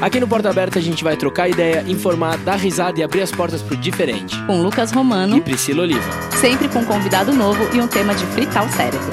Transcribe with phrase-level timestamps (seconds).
[0.00, 3.32] Aqui no Porta Aberta a gente vai trocar ideia, informar, dar risada e abrir as
[3.32, 4.40] portas pro diferente.
[4.46, 6.08] Com Lucas Romano e Priscila Oliva.
[6.40, 9.10] Sempre com um convidado novo e um tema de fritar o cérebro.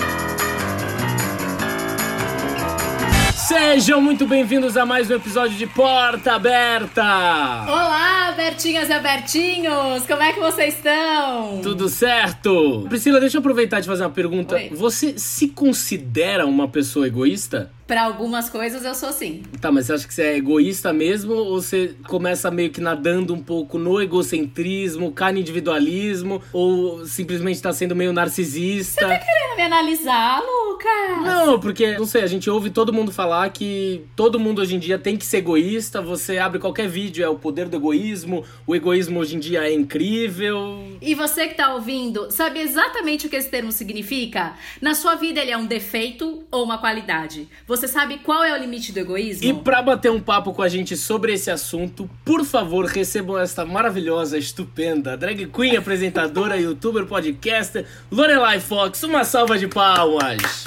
[3.34, 7.02] Sejam muito bem-vindos a mais um episódio de Porta Aberta!
[7.02, 10.06] Olá, Bertinhas e Abertinhos!
[10.06, 11.62] Como é que vocês estão?
[11.64, 12.86] Tudo certo?
[12.88, 14.54] Priscila, deixa eu aproveitar de fazer uma pergunta.
[14.54, 14.70] Oi.
[14.72, 17.72] Você se considera uma pessoa egoísta?
[17.88, 19.44] Pra algumas coisas eu sou sim.
[19.62, 23.34] Tá, mas você acha que você é egoísta mesmo ou você começa meio que nadando
[23.34, 29.06] um pouco no egocentrismo, carne individualismo ou simplesmente tá sendo meio narcisista?
[29.08, 31.22] Querendo me analisar, Lucas?
[31.24, 34.80] Não, porque, não sei, a gente ouve todo mundo falar que todo mundo hoje em
[34.80, 38.76] dia tem que ser egoísta, você abre qualquer vídeo, é o poder do egoísmo, o
[38.76, 40.98] egoísmo hoje em dia é incrível.
[41.02, 44.54] E você que tá ouvindo, sabe exatamente o que esse termo significa?
[44.82, 47.48] Na sua vida ele é um defeito ou uma qualidade?
[47.68, 49.48] Você sabe qual é o limite do egoísmo?
[49.48, 53.66] E pra bater um papo com a gente sobre esse assunto, por favor, recebam esta
[53.66, 59.04] maravilhosa, estupenda drag queen, apresentadora, youtuber, podcaster, Lorelai Fox.
[59.04, 60.64] Uma salva de palmas!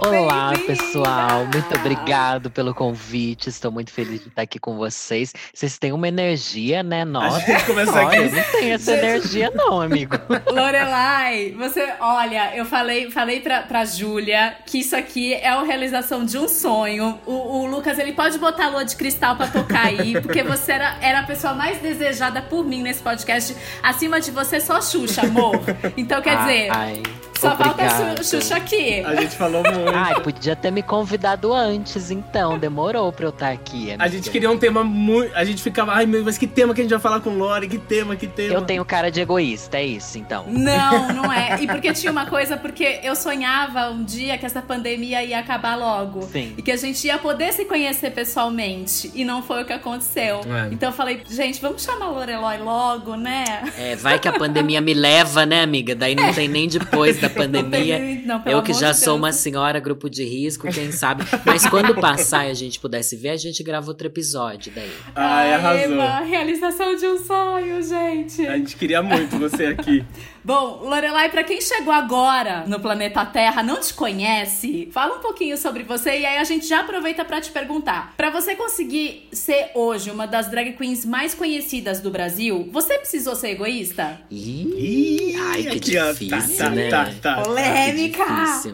[0.00, 1.44] Olá, pessoal.
[1.52, 3.48] Muito obrigado pelo convite.
[3.48, 5.32] Estou muito feliz de estar aqui com vocês.
[5.52, 7.04] Vocês têm uma energia, né?
[7.04, 8.34] Nossa, gente começa olha, aqui.
[8.36, 10.14] não tem essa energia não, amigo.
[10.46, 16.24] Lorelai, você, olha, eu falei, falei pra, pra Júlia que isso aqui é a realização
[16.24, 17.18] de um sonho.
[17.26, 20.72] O, o Lucas, ele pode botar a lua de cristal pra tocar aí, porque você
[20.72, 23.56] era, era a pessoa mais desejada por mim nesse podcast.
[23.82, 25.60] Acima de você, só Xuxa, amor.
[25.96, 27.02] Então, quer dizer, Ai,
[27.38, 28.18] só falta obrigado.
[28.20, 29.00] a Xu- Xuxa aqui.
[29.04, 29.88] A gente falou muito.
[29.94, 32.58] Ai, podia ter me convidado antes, então.
[32.58, 34.04] Demorou pra eu estar aqui, amiga.
[34.04, 35.34] A gente queria um tema muito.
[35.34, 37.68] A gente ficava, ai meu, mas que tema que a gente vai falar com Lore?
[37.68, 38.54] Que tema, que tema?
[38.54, 40.44] Eu tenho cara de egoísta, é isso, então.
[40.48, 41.58] Não, não é.
[41.60, 45.76] E porque tinha uma coisa, porque eu sonhava um dia que essa pandemia ia acabar
[45.76, 46.22] logo.
[46.32, 46.54] Sim.
[46.56, 49.10] E que a gente ia poder se conhecer pessoalmente.
[49.14, 50.40] E não foi o que aconteceu.
[50.40, 50.68] É.
[50.72, 53.44] Então eu falei, gente, vamos chamar a Lorelai logo, né?
[53.76, 55.94] É, vai que a pandemia me leva, né, amiga?
[55.94, 58.22] Daí não tem nem depois da pandemia.
[58.24, 59.18] não, Eu que já de sou Deus.
[59.18, 61.24] uma senhora, grupo de risco, quem sabe.
[61.44, 64.90] Mas quando passar e a gente pudesse ver, a gente grava outro episódio daí.
[65.14, 65.92] Ai, arrasou.
[65.94, 68.46] Eva, realização de um sonho, gente.
[68.46, 70.04] A gente queria muito você aqui.
[70.48, 75.58] Bom, Lorelai, pra quem chegou agora no planeta Terra, não te conhece, fala um pouquinho
[75.58, 78.14] sobre você e aí a gente já aproveita pra te perguntar.
[78.16, 83.36] Pra você conseguir ser hoje uma das drag queens mais conhecidas do Brasil, você precisou
[83.36, 84.22] ser egoísta?
[84.30, 86.88] Ih, ai, que ó, difícil, tá, tá, né?
[86.88, 88.24] Tá, tá, Polêmica!
[88.24, 88.72] Difícil.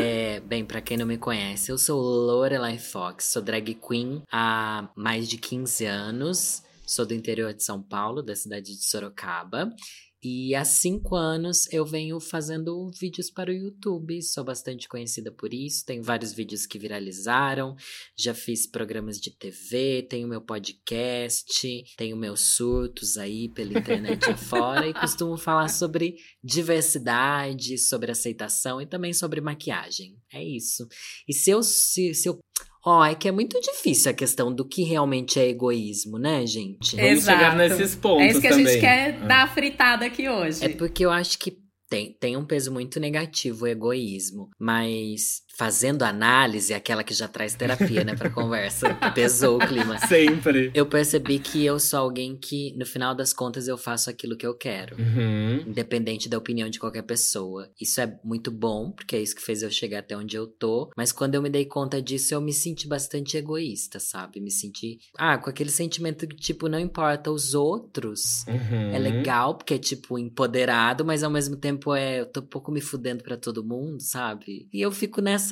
[0.00, 4.88] É, bem, pra quem não me conhece, eu sou Lorelai Fox, sou drag queen há
[4.94, 9.74] mais de 15 anos, sou do interior de São Paulo, da cidade de Sorocaba.
[10.22, 14.22] E há cinco anos eu venho fazendo vídeos para o YouTube.
[14.22, 15.84] Sou bastante conhecida por isso.
[15.84, 17.76] Tenho vários vídeos que viralizaram.
[18.16, 24.88] Já fiz programas de TV, tenho meu podcast, tenho meus surtos aí pela internet afora
[24.88, 30.16] e costumo falar sobre diversidade, sobre aceitação e também sobre maquiagem.
[30.32, 30.88] É isso.
[31.28, 31.62] E se eu.
[31.62, 32.38] Se, se eu
[32.86, 36.94] Ó, é que é muito difícil a questão do que realmente é egoísmo, né, gente?
[36.94, 38.66] Vamos chegar nesses pontos É isso que a também.
[38.68, 39.12] gente quer É.
[39.26, 40.64] dar a fritada aqui hoje.
[40.64, 41.56] É porque eu acho que
[41.90, 47.54] tem, tem um peso muito negativo o egoísmo, mas fazendo análise, aquela que já traz
[47.54, 49.98] terapia, né, pra conversa, pesou o clima.
[50.06, 50.70] Sempre.
[50.74, 54.46] Eu percebi que eu sou alguém que, no final das contas, eu faço aquilo que
[54.46, 54.96] eu quero.
[54.98, 55.64] Uhum.
[55.68, 57.70] Independente da opinião de qualquer pessoa.
[57.80, 60.90] Isso é muito bom, porque é isso que fez eu chegar até onde eu tô.
[60.96, 64.40] Mas quando eu me dei conta disso, eu me senti bastante egoísta, sabe?
[64.40, 68.44] Me senti, ah, com aquele sentimento que, tipo, não importa os outros.
[68.46, 68.90] Uhum.
[68.90, 72.20] É legal, porque é, tipo, empoderado, mas ao mesmo tempo é.
[72.20, 74.68] Eu tô um pouco me fudendo pra todo mundo, sabe?
[74.72, 75.45] E eu fico nessa.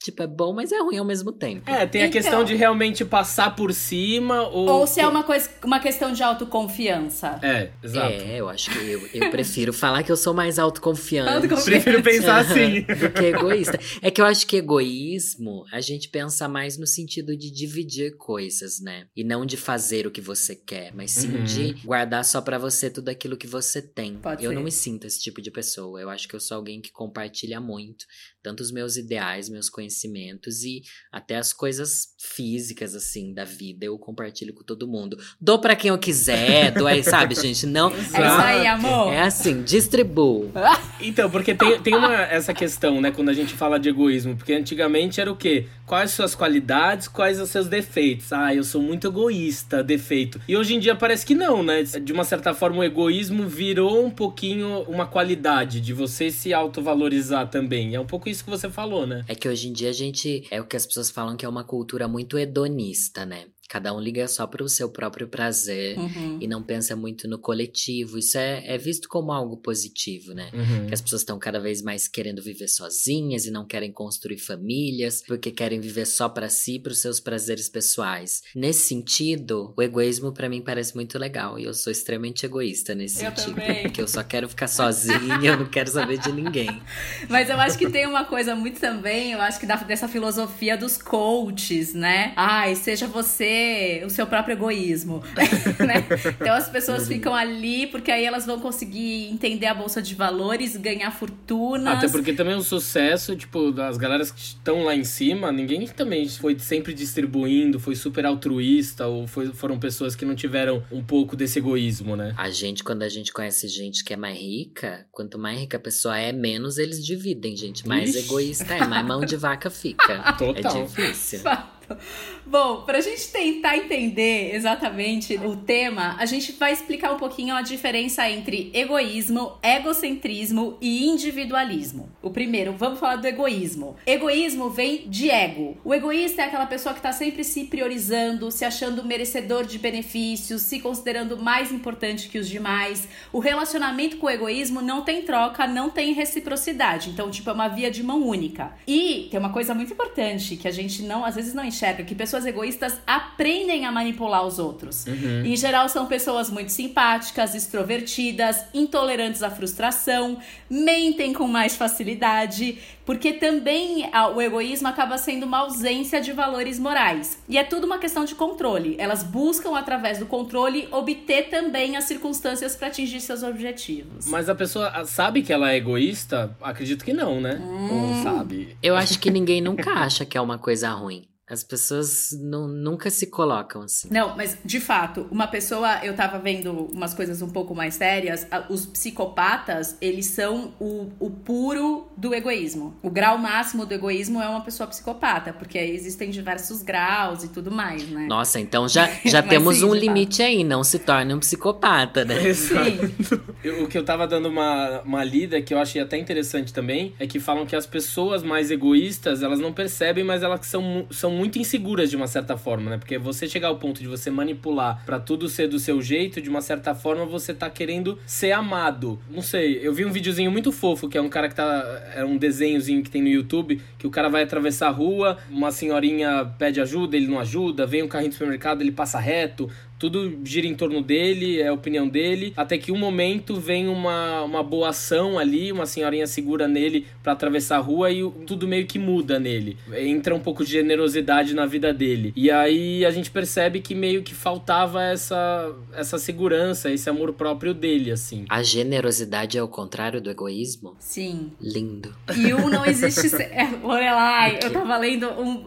[0.00, 1.68] Tipo, é bom, mas é ruim ao mesmo tempo.
[1.68, 2.12] É, tem a Então.
[2.22, 4.68] questão de realmente passar por cima ou.
[4.68, 7.40] Ou se é uma, coisa, uma questão de autoconfiança.
[7.42, 8.12] É, exato.
[8.12, 11.28] É, eu acho que eu, eu prefiro falar que eu sou mais autoconfiante.
[11.30, 11.82] Autoconfiante.
[11.82, 12.82] Prefiro pensar assim.
[12.86, 13.78] do que egoísta.
[14.00, 18.80] É que eu acho que egoísmo, a gente pensa mais no sentido de dividir coisas,
[18.80, 19.06] né?
[19.16, 21.44] E não de fazer o que você quer, mas sim Uhum.
[21.44, 24.14] de guardar só pra você tudo aquilo que você tem.
[24.16, 24.54] Pode eu ser.
[24.54, 26.00] não me sinto esse tipo de pessoa.
[26.00, 28.04] Eu acho que eu sou alguém que compartilha muito,
[28.48, 33.96] tanto os meus ideais, meus conhecimentos e até as coisas físicas assim da vida, eu
[33.96, 35.16] compartilho com todo mundo.
[35.40, 39.12] Dou pra quem eu quiser, dou aí, sabe, gente, não É isso aí, amor.
[39.12, 40.50] é assim, distribuo.
[41.00, 44.36] Então, porque tem, tem uma, essa questão, né, quando a gente fala de egoísmo.
[44.36, 45.68] Porque antigamente era o quê?
[45.86, 48.32] Quais as suas qualidades, quais os seus defeitos?
[48.32, 50.40] Ah, eu sou muito egoísta, defeito.
[50.48, 51.84] E hoje em dia parece que não, né?
[51.84, 57.46] De uma certa forma, o egoísmo virou um pouquinho uma qualidade de você se autovalorizar
[57.48, 57.94] também.
[57.94, 59.24] É um pouco isso que você falou, né?
[59.28, 60.48] É que hoje em dia a gente.
[60.50, 63.48] É o que as pessoas falam que é uma cultura muito hedonista, né?
[63.68, 66.38] Cada um liga só para o seu próprio prazer Uhum.
[66.40, 68.18] e não pensa muito no coletivo.
[68.18, 70.50] Isso é, é visto como algo positivo, né?
[70.54, 70.86] Uhum.
[70.86, 75.22] Que as pessoas estão cada vez mais querendo viver sozinhas e não querem construir famílias,
[75.26, 78.42] porque querem viver só para si e para os seus prazeres pessoais.
[78.54, 83.24] Nesse sentido, o egoísmo para mim parece muito legal e eu sou extremamente egoísta nesse
[83.24, 83.82] Eu sentido, também.
[83.82, 85.18] porque eu só quero ficar sozinha,
[85.50, 86.80] eu não quero saber de ninguém.
[87.28, 90.96] Mas eu acho que tem uma coisa muito também, eu acho que dessa filosofia dos
[90.96, 92.32] coaches, né?
[92.36, 93.57] Ai, seja você
[94.04, 95.22] o seu próprio egoísmo.
[95.86, 96.04] né?
[96.40, 100.76] Então as pessoas ficam ali porque aí elas vão conseguir entender a bolsa de valores,
[100.76, 101.98] ganhar fortunas.
[101.98, 106.28] Até porque também o sucesso, tipo, das galeras que estão lá em cima, ninguém também
[106.28, 111.36] foi sempre distribuindo, foi super altruísta, ou foi- foram pessoas que não tiveram um pouco
[111.36, 112.34] desse egoísmo, né?
[112.36, 115.80] A gente, quando a gente conhece gente que é mais rica, quanto mais rica a
[115.80, 117.86] pessoa é, menos eles dividem, gente.
[117.86, 118.18] Mais Ixi.
[118.26, 120.32] egoísta é, mais mão de vaca fica.
[120.38, 120.76] Total.
[120.78, 121.40] É difícil.
[121.88, 121.96] Fato.
[122.46, 127.62] Bom, pra gente tentar entender exatamente o tema, a gente vai explicar um pouquinho a
[127.62, 132.10] diferença entre egoísmo, egocentrismo e individualismo.
[132.22, 133.96] O primeiro, vamos falar do egoísmo.
[134.06, 135.76] Egoísmo vem de ego.
[135.84, 140.62] O egoísta é aquela pessoa que tá sempre se priorizando, se achando merecedor de benefícios,
[140.62, 143.08] se considerando mais importante que os demais.
[143.32, 147.10] O relacionamento com o egoísmo não tem troca, não tem reciprocidade.
[147.10, 148.72] Então, tipo, é uma via de mão única.
[148.86, 152.14] E tem uma coisa muito importante que a gente não, às vezes não enxerga, que
[152.14, 155.06] pessoas egoístas aprendem a manipular os outros.
[155.06, 160.38] Em geral, são pessoas muito simpáticas, extrovertidas, intolerantes à frustração,
[160.68, 166.78] mentem com mais facilidade, porque também ah, o egoísmo acaba sendo uma ausência de valores
[166.78, 167.42] morais.
[167.48, 168.96] E é tudo uma questão de controle.
[168.98, 174.26] Elas buscam, através do controle, obter também as circunstâncias para atingir seus objetivos.
[174.26, 176.54] Mas a pessoa sabe que ela é egoísta?
[176.60, 177.54] Acredito que não, né?
[177.54, 178.18] Hum.
[178.18, 178.76] Ou sabe?
[178.82, 181.27] Eu acho que ninguém nunca acha que é uma coisa ruim.
[181.50, 184.08] As pessoas nu- nunca se colocam assim.
[184.10, 188.46] Não, mas de fato, uma pessoa, eu tava vendo umas coisas um pouco mais sérias,
[188.68, 192.96] os psicopatas, eles são o, o puro do egoísmo.
[193.02, 197.70] O grau máximo do egoísmo é uma pessoa psicopata, porque existem diversos graus e tudo
[197.70, 198.26] mais, né?
[198.28, 202.52] Nossa, então já, já temos sim, um limite aí, não se torne um psicopata, né?
[202.52, 203.80] Sim.
[203.82, 207.26] O que eu tava dando uma, uma lida que eu achei até interessante também é
[207.26, 211.58] que falam que as pessoas mais egoístas, elas não percebem, mas elas são, são muito
[211.58, 212.98] inseguras de uma certa forma, né?
[212.98, 216.50] Porque você chegar ao ponto de você manipular pra tudo ser do seu jeito, de
[216.50, 219.18] uma certa forma você tá querendo ser amado.
[219.30, 222.12] Não sei, eu vi um videozinho muito fofo, que é um cara que tá.
[222.14, 225.70] É um desenhozinho que tem no YouTube, que o cara vai atravessar a rua, uma
[225.70, 230.38] senhorinha pede ajuda, ele não ajuda, vem um carrinho do supermercado, ele passa reto, tudo
[230.44, 234.62] gira em torno dele, é a opinião dele, até que um momento vem uma, uma
[234.62, 238.98] boa ação ali, uma senhorinha segura nele pra atravessar a rua e tudo meio que
[238.98, 239.76] muda nele.
[239.96, 242.32] Entra um pouco de generosidade na vida dele.
[242.36, 247.74] E aí a gente percebe que meio que faltava essa, essa segurança, esse amor próprio
[247.74, 248.44] dele, assim.
[248.48, 250.94] A generosidade é o contrário do egoísmo?
[250.98, 251.52] Sim.
[251.60, 252.14] Lindo.
[252.36, 253.28] E um não existe.
[253.28, 255.64] se- É, Lorelai, eu tava lendo um,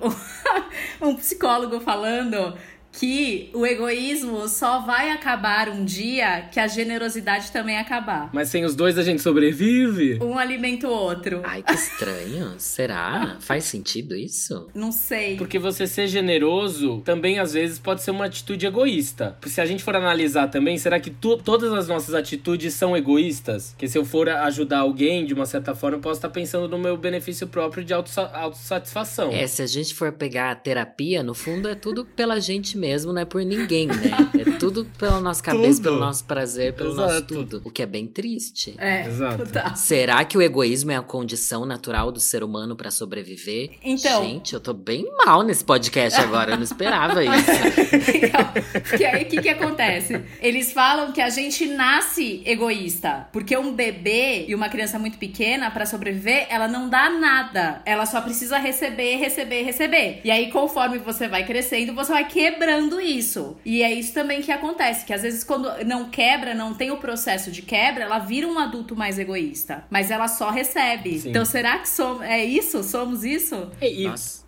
[1.02, 2.54] um psicólogo falando
[2.92, 8.30] que o egoísmo só vai acabar um dia que a generosidade também acabar.
[8.34, 10.20] Mas sem os dois a gente sobrevive?
[10.22, 11.42] Um alimenta o outro.
[11.44, 12.54] Ai, que estranho.
[12.58, 13.38] Será?
[13.40, 14.68] Faz sentido isso?
[14.74, 15.38] Não sei.
[15.38, 19.38] Porque você ser generoso também às vezes pode ser uma atitude egoísta.
[19.46, 23.74] Se a gente for analisar também, será que tu- todas as nossas atitudes são egoístas?
[23.78, 26.78] Que se eu for ajudar alguém de uma certa forma, eu posso estar pensando no
[26.78, 29.32] meu benefício próprio de autossa- autossatisfação.
[29.32, 33.14] É, se a gente for pegar a terapia, no fundo é tudo pela gente mesmo,
[33.14, 33.96] não é por ninguém, né?
[34.42, 35.84] É tudo pela nossa cabeça, Tudo.
[35.84, 37.28] pelo nosso prazer, pelo nosso Exato.
[37.36, 37.62] tudo.
[37.64, 38.74] O que é bem triste.
[38.80, 39.46] É, Exato.
[39.46, 39.76] total.
[39.76, 43.72] Será que o egoísmo é a condição natural do ser humano pra sobreviver?
[43.84, 47.52] Então- Gente, eu tô bem mal nesse podcast agora, eu não esperava isso.
[48.16, 50.20] Então, porque aí o que, que acontece?
[50.42, 53.28] Eles falam que a gente nasce egoísta.
[53.32, 57.82] Porque um bebê e uma criança muito pequena, pra sobreviver, ela não dá nada.
[57.86, 60.22] Ela só precisa receber, receber, receber.
[60.24, 62.71] E aí, conforme você vai crescendo, você vai quebrando
[63.02, 63.58] isso.
[63.66, 65.06] E é isso também que acontece.
[65.06, 68.58] Que às vezes, quando não quebra, não tem o processo de quebra, ela vira um
[68.60, 69.84] adulto mais egoísta.
[69.90, 71.20] Mas ela só recebe.
[71.20, 71.30] Sim.
[71.30, 72.84] Então, será que somos, é isso?
[72.84, 73.70] Somos isso?
[73.82, 74.41] E- e- Nossa.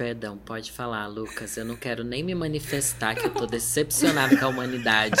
[0.00, 1.58] Perdão, pode falar, Lucas.
[1.58, 5.20] Eu não quero nem me manifestar que eu tô decepcionado com a humanidade.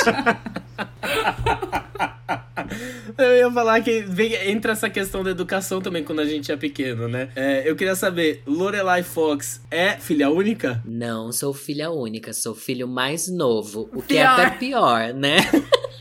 [3.18, 6.56] Eu ia falar que vem, entra essa questão da educação também quando a gente é
[6.56, 7.28] pequeno, né?
[7.36, 10.80] É, eu queria saber, Lorelai Fox é filha única?
[10.86, 14.20] Não, sou filha única, sou filho mais novo, o que Pior.
[14.20, 15.36] é até pior, né?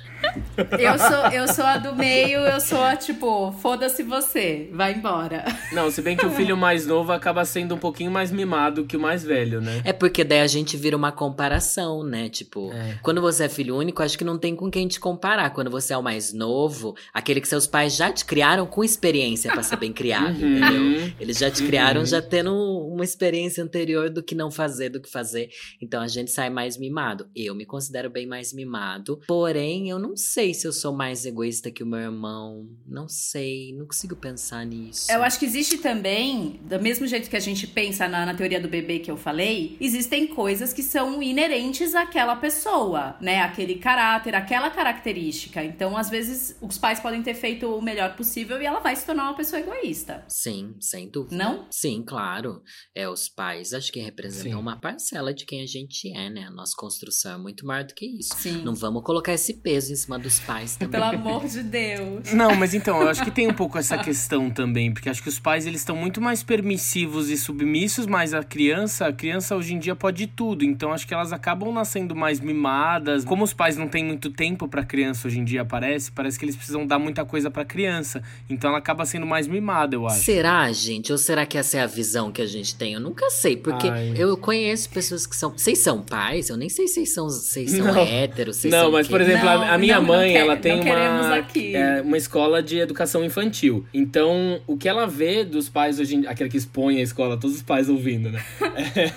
[0.57, 5.45] Eu sou, eu sou a do meio, eu sou a tipo, foda-se você, vai embora.
[5.71, 8.98] Não, se bem que o filho mais novo acaba sendo um pouquinho mais mimado que
[8.98, 9.81] o mais velho, né?
[9.83, 12.29] É porque daí a gente vira uma comparação, né?
[12.29, 13.00] Tipo, É.
[13.01, 15.50] quando você é filho único, acho que não tem com quem te comparar.
[15.51, 19.51] Quando você é o mais novo, aquele que seus pais já te criaram com experiência
[19.51, 20.57] pra ser bem criado, Uhum.
[20.57, 21.13] entendeu?
[21.19, 22.05] Eles já te criaram Uhum.
[22.05, 25.50] já tendo uma experiência anterior do que não fazer, do que fazer.
[25.81, 27.27] Então a gente sai mais mimado.
[27.36, 31.71] Eu me considero bem mais mimado, porém eu não sei se eu sou mais egoísta
[31.71, 32.69] que o meu irmão.
[32.85, 35.11] Não sei, não consigo pensar nisso.
[35.11, 38.59] Eu acho que existe também, do mesmo jeito que a gente pensa na, na teoria
[38.59, 43.41] do bebê que eu falei, existem coisas que são inerentes àquela pessoa, né?
[43.41, 45.63] Aquele caráter, aquela característica.
[45.63, 49.05] Então, às vezes, os pais podem ter feito o melhor possível e ela vai se
[49.05, 50.25] tornar uma pessoa egoísta.
[50.27, 51.35] Sim, sem dúvida.
[51.35, 51.67] Não?
[51.71, 52.61] Sim, claro.
[52.93, 54.57] É, os pais acho que representam Sim.
[54.57, 56.43] uma parcela de quem a gente é, né?
[56.43, 58.35] A nossa construção é muito maior do que isso.
[58.38, 58.63] Sim.
[58.63, 60.91] Não vamos colocar esse peso em cima dos pais também.
[60.99, 62.31] Pelo amor de Deus.
[62.33, 65.29] Não, mas então, eu acho que tem um pouco essa questão também, porque acho que
[65.29, 69.73] os pais eles estão muito mais permissivos e submissos, mas a criança, a criança hoje
[69.73, 73.23] em dia pode tudo, então acho que elas acabam nascendo mais mimadas.
[73.25, 76.45] Como os pais não têm muito tempo pra criança hoje em dia, parece, parece que
[76.45, 80.23] eles precisam dar muita coisa pra criança, então ela acaba sendo mais mimada, eu acho.
[80.23, 81.11] Será, gente?
[81.11, 82.93] Ou será que essa é a visão que a gente tem?
[82.93, 84.13] Eu nunca sei, porque Ai.
[84.15, 85.51] eu conheço pessoas que são.
[85.51, 86.49] Vocês são pais?
[86.49, 88.01] Eu nem sei se vocês são, vocês são Não.
[88.05, 90.79] héteros, vocês Não, são mas por exemplo, a- Não, a, minha mãe, quer- ela tem
[90.82, 91.38] uma,
[91.74, 93.86] é, uma escola de educação infantil.
[93.94, 97.38] Então, o que ela vê dos pais hoje em dia, aquele que expõe a escola,
[97.38, 98.44] todos os pais ouvindo, né?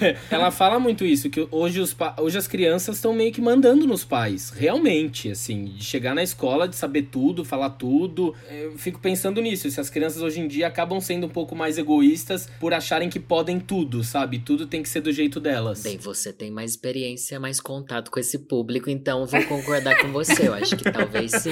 [0.03, 3.87] É, ela fala muito isso, que hoje, os, hoje as crianças estão meio que mandando
[3.87, 8.35] nos pais, realmente, assim, de chegar na escola, de saber tudo, falar tudo.
[8.51, 11.79] Eu fico pensando nisso, se as crianças hoje em dia acabam sendo um pouco mais
[11.79, 14.39] egoístas por acharem que podem tudo, sabe?
[14.41, 15.83] Tudo tem que ser do jeito delas.
[15.83, 20.09] Bem, você tem mais experiência, mais contato com esse público, então eu vou concordar com
[20.13, 20.49] você.
[20.49, 21.51] Eu acho que talvez sim.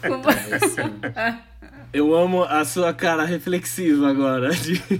[0.00, 1.42] Talvez sim.
[1.92, 4.48] Eu amo a sua cara reflexiva agora.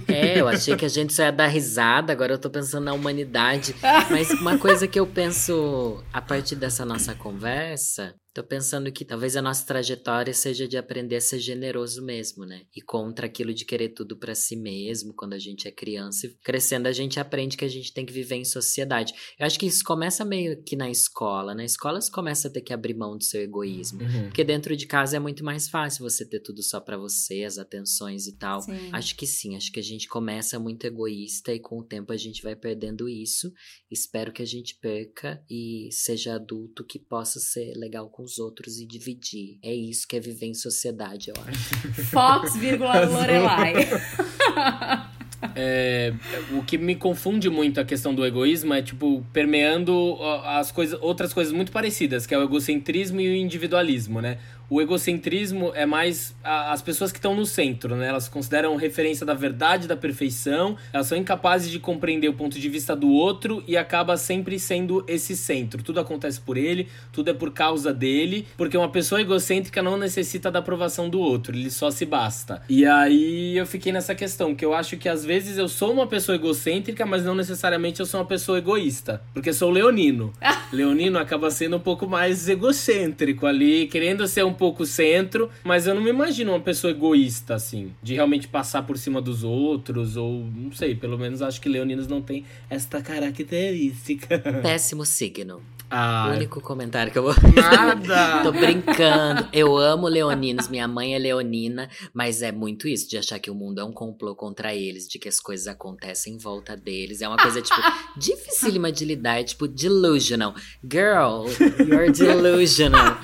[0.07, 2.93] É, eu achei que a gente só ia dar risada, agora eu tô pensando na
[2.93, 3.75] humanidade.
[4.11, 9.37] Mas uma coisa que eu penso a partir dessa nossa conversa, tô pensando que talvez
[9.37, 12.63] a nossa trajetória seja de aprender a ser generoso mesmo, né?
[12.75, 16.25] E contra aquilo de querer tudo pra si mesmo quando a gente é criança.
[16.25, 19.13] E crescendo a gente aprende que a gente tem que viver em sociedade.
[19.37, 21.53] Eu acho que isso começa meio que na escola.
[21.53, 23.99] Na escola você começa a ter que abrir mão do seu egoísmo.
[24.23, 27.59] Porque dentro de casa é muito mais fácil você ter tudo só pra você, as
[27.59, 28.61] atenções e tal.
[28.61, 28.89] Sim.
[28.91, 32.17] Acho que sim, acho que a gente começa muito egoísta e com o tempo a
[32.17, 33.51] gente vai perdendo isso.
[33.91, 38.79] Espero que a gente perca e seja adulto que possa ser legal com os outros
[38.79, 39.57] e dividir.
[39.61, 41.75] É isso que é viver em sociedade, eu acho.
[42.09, 43.73] Fox, vírgula, Lorelai.
[45.55, 46.13] É,
[46.53, 51.33] o que me confunde muito a questão do egoísmo é, tipo, permeando as coisas, outras
[51.33, 54.37] coisas muito parecidas, que é o egocentrismo e o individualismo, né?
[54.73, 58.07] O egocentrismo é mais a- as pessoas que estão no centro, né?
[58.07, 62.67] Elas consideram referência da verdade, da perfeição, elas são incapazes de compreender o ponto de
[62.69, 65.83] vista do outro e acaba sempre sendo esse centro.
[65.83, 70.49] Tudo acontece por ele, tudo é por causa dele, porque uma pessoa egocêntrica não necessita
[70.49, 72.63] da aprovação do outro, ele só se basta.
[72.67, 76.07] E aí eu fiquei nessa questão, que eu acho que às vezes eu sou uma
[76.07, 80.33] pessoa egocêntrica, mas não necessariamente eu sou uma pessoa egoísta, porque sou leonino.
[80.73, 85.93] Leonino acaba sendo um pouco mais egocêntrico ali, querendo ser um pouco centro, mas eu
[85.95, 90.43] não me imagino uma pessoa egoísta, assim, de realmente passar por cima dos outros, ou
[90.55, 94.39] não sei, pelo menos acho que leoninos não têm esta característica.
[94.61, 95.61] Péssimo signo.
[95.95, 97.35] Ah, O único comentário que eu vou.
[97.55, 98.41] nada!
[98.41, 99.47] Tô brincando.
[99.53, 103.53] Eu amo leoninos, minha mãe é leonina, mas é muito isso, de achar que o
[103.55, 107.21] mundo é um complô contra eles, de que as coisas acontecem em volta deles.
[107.21, 107.79] É uma coisa, tipo,
[108.17, 110.55] dificílima de lidar, é tipo, delusional.
[110.83, 111.45] Girl,
[111.87, 113.17] you're delusional.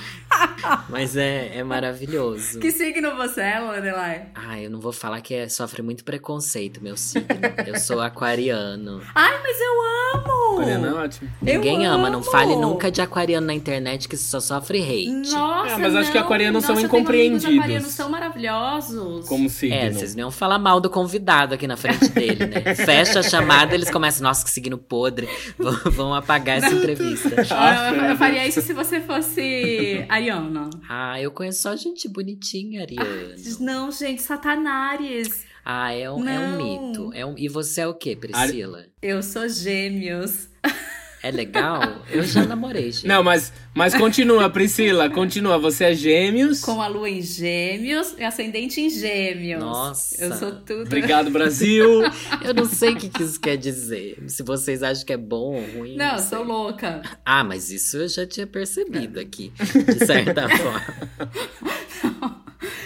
[0.89, 2.59] Mas é, é maravilhoso.
[2.59, 4.27] que signo você é, Lorelai?
[4.35, 7.27] Ah, eu não vou falar que é, sofre muito preconceito, meu signo.
[7.65, 9.01] Eu sou aquariano.
[9.15, 10.59] Ai, mas eu amo!
[10.59, 11.29] Mariana é ótimo.
[11.41, 12.61] Ninguém eu ama, não fale amo.
[12.61, 15.31] nunca de aquariano na internet que só sofre hate.
[15.31, 16.25] Nossa, Ah, mas acho que não.
[16.25, 17.57] aquarianos são Nossa, eu amigos incompreendidos.
[17.57, 19.27] aquarianos são maravilhosos.
[19.27, 19.75] Como signo.
[19.75, 22.75] É, vocês não iam falar mal do convidado aqui na frente dele, né?
[22.75, 25.27] Fecha a chamada, eles começam, nossa, que signo podre.
[25.57, 27.29] Vão, vão apagar essa entrevista.
[27.51, 30.69] Ah, eu, eu faria isso se você fosse Ariana.
[30.89, 33.35] Ah, eu conheço só gente bonitinha, Ariano.
[33.61, 35.45] Não, gente, Satanares.
[35.63, 37.13] Ah, é um, é um mito.
[37.13, 37.35] É um...
[37.37, 38.85] E você é o quê, Priscila?
[39.01, 40.49] Eu sou gêmeos.
[41.21, 41.81] É legal?
[42.09, 43.07] Eu já namorei, gente.
[43.07, 45.57] Não, mas, mas continua, Priscila, continua.
[45.57, 46.61] Você é gêmeos.
[46.61, 49.59] Com a lua em gêmeos e ascendente em gêmeos.
[49.59, 50.23] Nossa.
[50.23, 50.83] Eu sou tudo.
[50.83, 52.03] Obrigado, Brasil.
[52.43, 54.23] Eu não sei o que, que isso quer dizer.
[54.27, 55.95] Se vocês acham que é bom ou ruim.
[55.97, 57.01] Não, Não, sou louca.
[57.25, 59.51] Ah, mas isso eu já tinha percebido aqui,
[59.85, 62.38] de certa forma.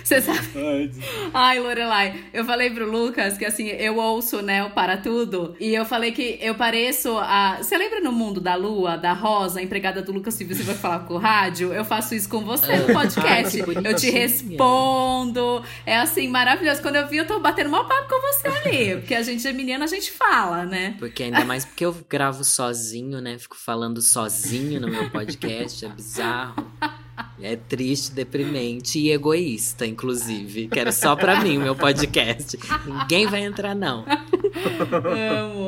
[0.03, 0.91] Você sabe.
[1.33, 5.74] Ai, Lorelai, eu falei pro Lucas que assim, eu ouço, né, o Para Tudo, e
[5.74, 7.57] eu falei que eu pareço a.
[7.57, 10.75] Você lembra no mundo da Lua, da Rosa, a empregada do Lucas Silva, você vai
[10.75, 11.74] falar com o rádio?
[11.74, 13.62] Eu faço isso com você no podcast.
[13.62, 14.12] Ai, eu te bonitinha.
[14.13, 15.63] respondo.
[15.86, 16.81] É assim, maravilhoso.
[16.81, 18.95] Quando eu vi, eu tô batendo mal papo com você ali.
[18.98, 20.95] Porque a gente é menina, a gente fala, né?
[21.00, 23.38] Porque ainda mais porque eu gravo sozinho, né?
[23.38, 26.55] Fico falando sozinho no meu podcast, é bizarro.
[27.41, 30.67] É triste, deprimente e egoísta, inclusive.
[30.67, 32.58] Quero só pra mim o meu podcast.
[32.86, 34.05] Ninguém vai entrar, não.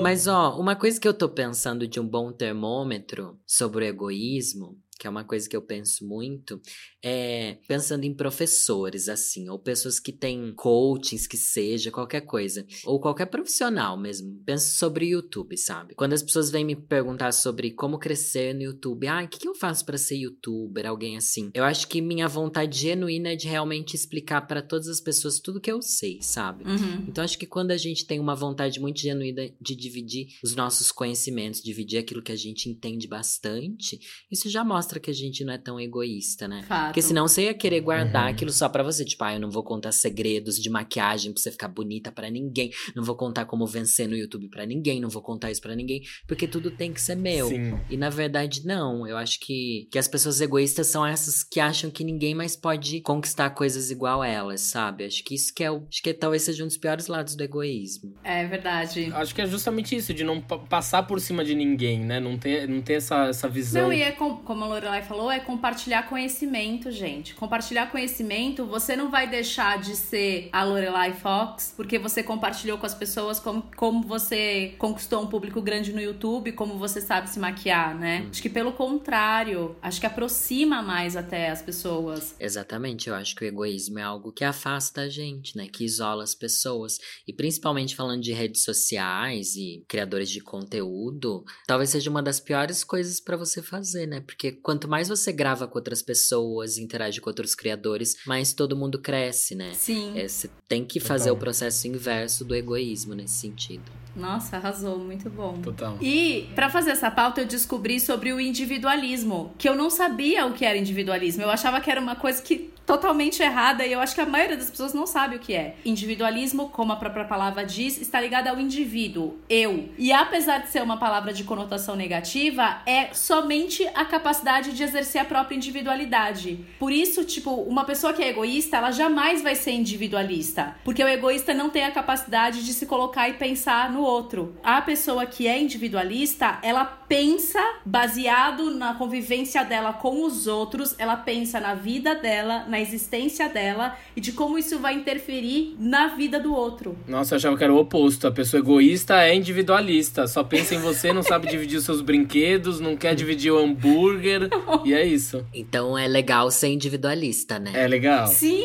[0.01, 4.77] Mas, ó, uma coisa que eu tô pensando de um bom termômetro sobre o egoísmo,
[4.97, 6.61] que é uma coisa que eu penso muito,
[7.03, 12.99] é pensando em professores, assim, ou pessoas que têm coachings, que seja, qualquer coisa, ou
[12.99, 14.41] qualquer profissional mesmo.
[14.45, 15.95] Penso sobre YouTube, sabe?
[15.95, 19.47] Quando as pessoas vêm me perguntar sobre como crescer no YouTube, ah, o que, que
[19.47, 21.51] eu faço pra ser youtuber, alguém assim.
[21.53, 25.61] Eu acho que minha vontade genuína é de realmente explicar pra todas as pessoas tudo
[25.61, 26.63] que eu sei, sabe?
[26.63, 27.05] Uhum.
[27.07, 30.91] Então, acho que quando a gente tem uma vontade muito genuína de dividir os nossos
[30.91, 33.99] conhecimentos, dividir aquilo que a gente entende bastante,
[34.31, 36.63] isso já mostra que a gente não é tão egoísta, né?
[36.67, 36.85] Fato.
[36.87, 38.29] Porque senão você ia querer guardar Uhum.
[38.31, 39.03] aquilo só pra você.
[39.05, 42.71] Tipo, ah, eu não vou contar segredos de maquiagem pra você ficar bonita pra ninguém.
[42.95, 44.99] Não vou contar como vencer no YouTube pra ninguém.
[45.01, 46.01] Não vou contar isso pra ninguém.
[46.27, 47.47] Porque tudo tem que ser meu.
[47.49, 47.77] Sim.
[47.89, 49.07] E na verdade, não.
[49.07, 53.01] Eu acho que, que as pessoas egoístas são essas que acham que ninguém mais pode
[53.01, 55.05] conquistar coisas igual a elas, sabe?
[55.05, 55.85] Acho que isso que é o.
[55.89, 58.13] Acho que talvez seja um dos piores lados do egoísmo.
[58.23, 59.11] É verdade.
[59.13, 62.19] Acho que é justamente isso, de não pa- passar por cima de ninguém, né?
[62.19, 63.83] Não ter, não ter essa, essa visão.
[63.83, 67.33] Não, e é com- como a Lorelai falou, é compartilhar conhecimento, gente.
[67.33, 72.85] Compartilhar conhecimento, você não vai deixar de ser a Lorelai Fox, porque você compartilhou com
[72.85, 77.39] as pessoas como, como você conquistou um público grande no YouTube, como você sabe se
[77.39, 78.27] maquiar, né?
[78.29, 82.35] Acho que pelo contrário, acho que aproxima mais até as pessoas.
[82.37, 85.67] Exatamente, eu acho que o egoísmo é algo que afasta a gente, né?
[85.71, 86.99] Que isola as pessoas.
[87.25, 92.83] E principalmente falando de redes sociais e criadores de conteúdo, talvez seja uma das piores
[92.83, 94.19] coisas pra você fazer, né?
[94.19, 98.99] Porque quanto mais você grava com outras pessoas, interage com outros criadores, mais todo mundo
[98.99, 99.71] cresce, né?
[99.75, 100.17] Sim.
[100.17, 101.35] É, Você tem que fazer Total.
[101.35, 103.83] o processo inverso do egoísmo nesse sentido.
[104.15, 105.53] Nossa, arrasou, muito bom.
[105.61, 105.97] Total.
[106.01, 110.53] E pra fazer essa pauta eu descobri sobre o individualismo, que eu não sabia o
[110.53, 111.43] que era individualismo.
[111.43, 114.55] Eu achava que era uma coisa que totalmente errada e eu acho que a maioria
[114.55, 115.75] das pessoas não sabe o que é.
[115.83, 119.89] Individualismo, como a própria palavra diz, está ligado ao indivíduo, eu.
[119.97, 125.21] E apesar de ser uma palavra de conotação negativa, é somente a capacidade de exercer
[125.21, 126.63] a própria individualidade.
[126.77, 131.07] Por isso, tipo, uma pessoa que é egoísta, ela jamais vai ser individualista, porque o
[131.07, 134.55] egoísta não tem a capacidade de se colocar e pensar no outro.
[134.63, 141.15] A pessoa que é individualista, ela pensa baseado na convivência dela com os outros, ela
[141.15, 146.39] pensa na vida dela, na existência dela e de como isso vai interferir na vida
[146.39, 146.97] do outro.
[147.07, 148.27] Nossa, eu achava que era o oposto.
[148.27, 150.27] A pessoa egoísta é individualista.
[150.27, 154.49] Só pensa em você, não sabe dividir os seus brinquedos, não quer dividir o hambúrguer.
[154.83, 155.45] E é isso.
[155.53, 157.71] Então é legal ser individualista, né?
[157.73, 158.27] É legal.
[158.27, 158.63] Sim,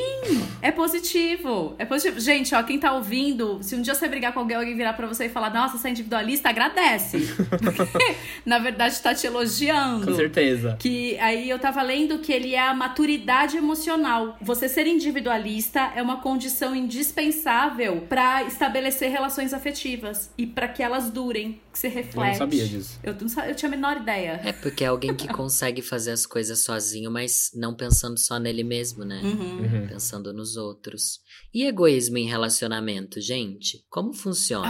[0.60, 1.74] é positivo.
[1.78, 2.20] É positivo.
[2.20, 5.06] Gente, ó, quem tá ouvindo, se um dia você brigar com alguém, alguém virar pra
[5.06, 7.18] você e falar, nossa, você é individualista, agradece.
[7.48, 10.06] Porque, na verdade, tá te elogiando.
[10.06, 10.76] Com certeza.
[10.78, 14.36] Que aí eu tava lendo que ele é a maturidade emocional.
[14.40, 21.10] Você ser individualista é uma condição indispensável pra estabelecer relações afetivas e pra que elas
[21.10, 22.28] durem, que se Eu reflete.
[22.30, 22.98] não sabia disso.
[23.02, 24.40] Eu, não sa- eu tinha a menor ideia.
[24.44, 28.64] É porque é alguém que consegue fazer as coisas sozinho, mas não pensando só nele
[28.64, 29.20] mesmo, né?
[29.22, 29.58] Uhum.
[29.60, 29.86] Uhum.
[29.88, 31.20] Pensando nos outros.
[31.52, 33.84] E egoísmo em relacionamento, gente?
[33.90, 34.68] Como funciona?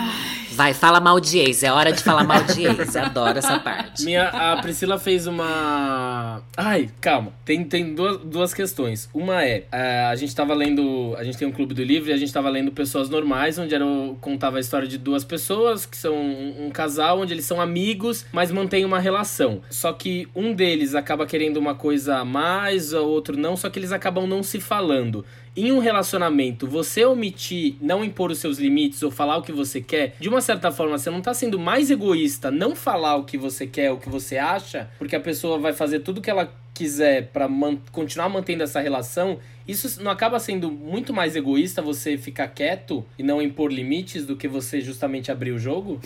[0.52, 1.62] Vai, fala mal de ex.
[1.62, 2.96] É hora de falar mal de ex.
[2.96, 4.04] Adoro essa parte.
[4.04, 6.42] Minha, a Priscila fez uma.
[6.56, 7.32] Ai, calma.
[7.44, 9.08] Tem, tem duas, duas questões.
[9.14, 11.14] Uma é, é, a gente tava lendo.
[11.16, 13.74] A gente tem um clube do livro e a gente tava lendo Pessoas Normais, onde
[13.74, 13.84] era,
[14.20, 18.26] contava a história de duas pessoas que são um, um casal, onde eles são amigos,
[18.32, 19.60] mas mantêm uma relação.
[19.70, 23.78] Só que um deles acaba querendo uma coisa a mais, o outro não, só que
[23.78, 25.24] eles acabam não se falando.
[25.56, 29.80] Em um relacionamento, você omitir, não impor os seus limites ou falar o que você
[29.80, 33.36] quer, de uma certa forma, você não tá sendo mais egoísta não falar o que
[33.36, 37.28] você quer, o que você acha, porque a pessoa vai fazer tudo que ela quiser
[37.32, 42.48] para man continuar mantendo essa relação, isso não acaba sendo muito mais egoísta você ficar
[42.48, 46.00] quieto e não impor limites do que você justamente abrir o jogo?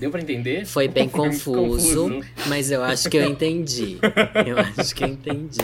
[0.00, 0.66] Deu para entender?
[0.66, 3.98] Foi bem confuso, confuso, mas eu acho que eu entendi.
[4.46, 5.58] Eu acho que eu entendi.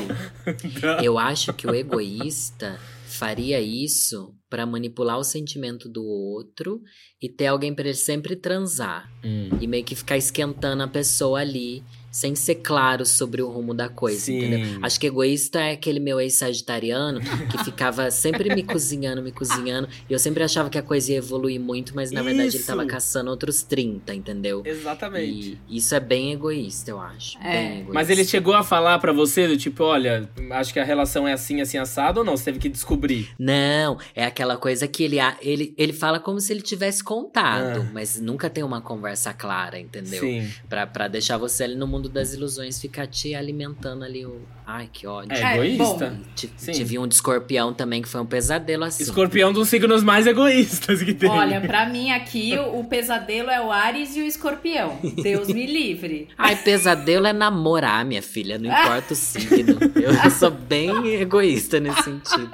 [1.02, 2.78] Eu acho que o egoísta
[3.20, 6.80] faria isso para manipular o sentimento do outro
[7.20, 9.12] e ter alguém para ele sempre transar.
[9.22, 9.50] Hum.
[9.60, 13.88] E meio que ficar esquentando a pessoa ali sem ser claro sobre o rumo da
[13.88, 14.38] coisa, Sim.
[14.38, 14.78] entendeu?
[14.82, 19.88] Acho que egoísta é aquele meu ex-sagitariano que ficava sempre me cozinhando, me cozinhando.
[20.08, 22.84] E eu sempre achava que a coisa ia evoluir muito, mas na verdade ele tava
[22.84, 24.62] caçando outros 30, entendeu?
[24.64, 25.58] Exatamente.
[25.68, 27.38] E isso é bem egoísta, eu acho.
[27.38, 27.72] É.
[27.72, 27.92] Egoísta.
[27.92, 31.32] Mas ele chegou a falar para você do tipo, olha, acho que a relação é
[31.32, 32.36] assim, assim, assado ou não?
[32.36, 33.30] Você teve que descobrir?
[33.38, 37.90] Não, é aquela coisa que ele, ele, ele fala como se ele tivesse contado, ah.
[37.92, 40.20] mas nunca tem uma conversa clara, entendeu?
[40.20, 40.50] Sim.
[40.68, 44.40] Pra, pra deixar você ali no mundo mundo das ilusões fica te alimentando ali o.
[44.66, 45.32] Ai, que ódio.
[45.32, 46.18] É egoísta.
[46.72, 49.02] tive um de escorpião também que foi um pesadelo assim.
[49.02, 51.28] Escorpião dos signos mais egoístas que tem.
[51.28, 54.98] Olha, pra mim aqui o, o pesadelo é o Ares e o escorpião.
[55.22, 56.28] Deus me livre.
[56.38, 58.58] Ai, pesadelo é namorar, minha filha.
[58.58, 59.78] Não importa o signo.
[59.94, 62.50] Eu sou bem egoísta nesse sentido.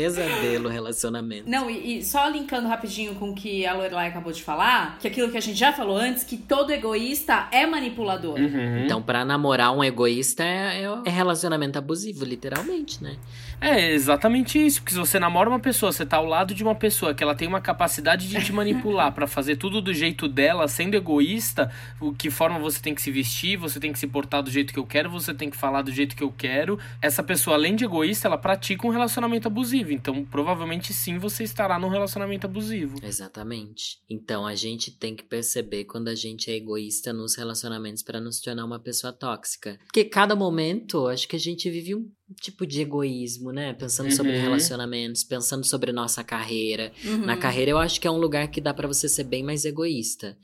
[0.00, 1.50] Pesadelo, relacionamento.
[1.50, 5.08] Não, e, e, só linkando rapidinho com o que a Lorelai acabou de falar, que
[5.08, 8.38] aquilo que a gente já falou antes, que todo egoísta é manipulador.
[8.38, 8.84] Uhum.
[8.84, 13.16] Então, para namorar um egoísta é, é, é, relacionamento abusivo, literalmente, né?
[13.60, 14.80] É exatamente isso.
[14.80, 17.34] Porque se você namora uma pessoa, você tá ao lado de uma pessoa que ela
[17.34, 22.12] tem uma capacidade de te manipular para fazer tudo do jeito dela, sendo egoísta, o
[22.12, 24.78] que forma você tem que se vestir, você tem que se portar do jeito que
[24.78, 26.78] eu quero, você tem que falar do jeito que eu quero.
[27.02, 29.92] Essa pessoa, além de egoísta, ela pratica um relacionamento abusivo.
[29.92, 32.98] Então, provavelmente sim, você estará num relacionamento abusivo.
[33.02, 33.98] Exatamente.
[34.08, 38.40] Então, a gente tem que perceber quando a gente é egoísta nos relacionamentos para nos
[38.40, 39.78] tornar uma pessoa tóxica.
[39.84, 43.72] Porque cada momento, acho que a gente vive um tipo de egoísmo, né?
[43.72, 44.16] Pensando uhum.
[44.16, 46.92] sobre relacionamentos, pensando sobre nossa carreira.
[47.04, 47.26] Uhum.
[47.26, 49.64] Na carreira, eu acho que é um lugar que dá para você ser bem mais
[49.64, 50.36] egoísta.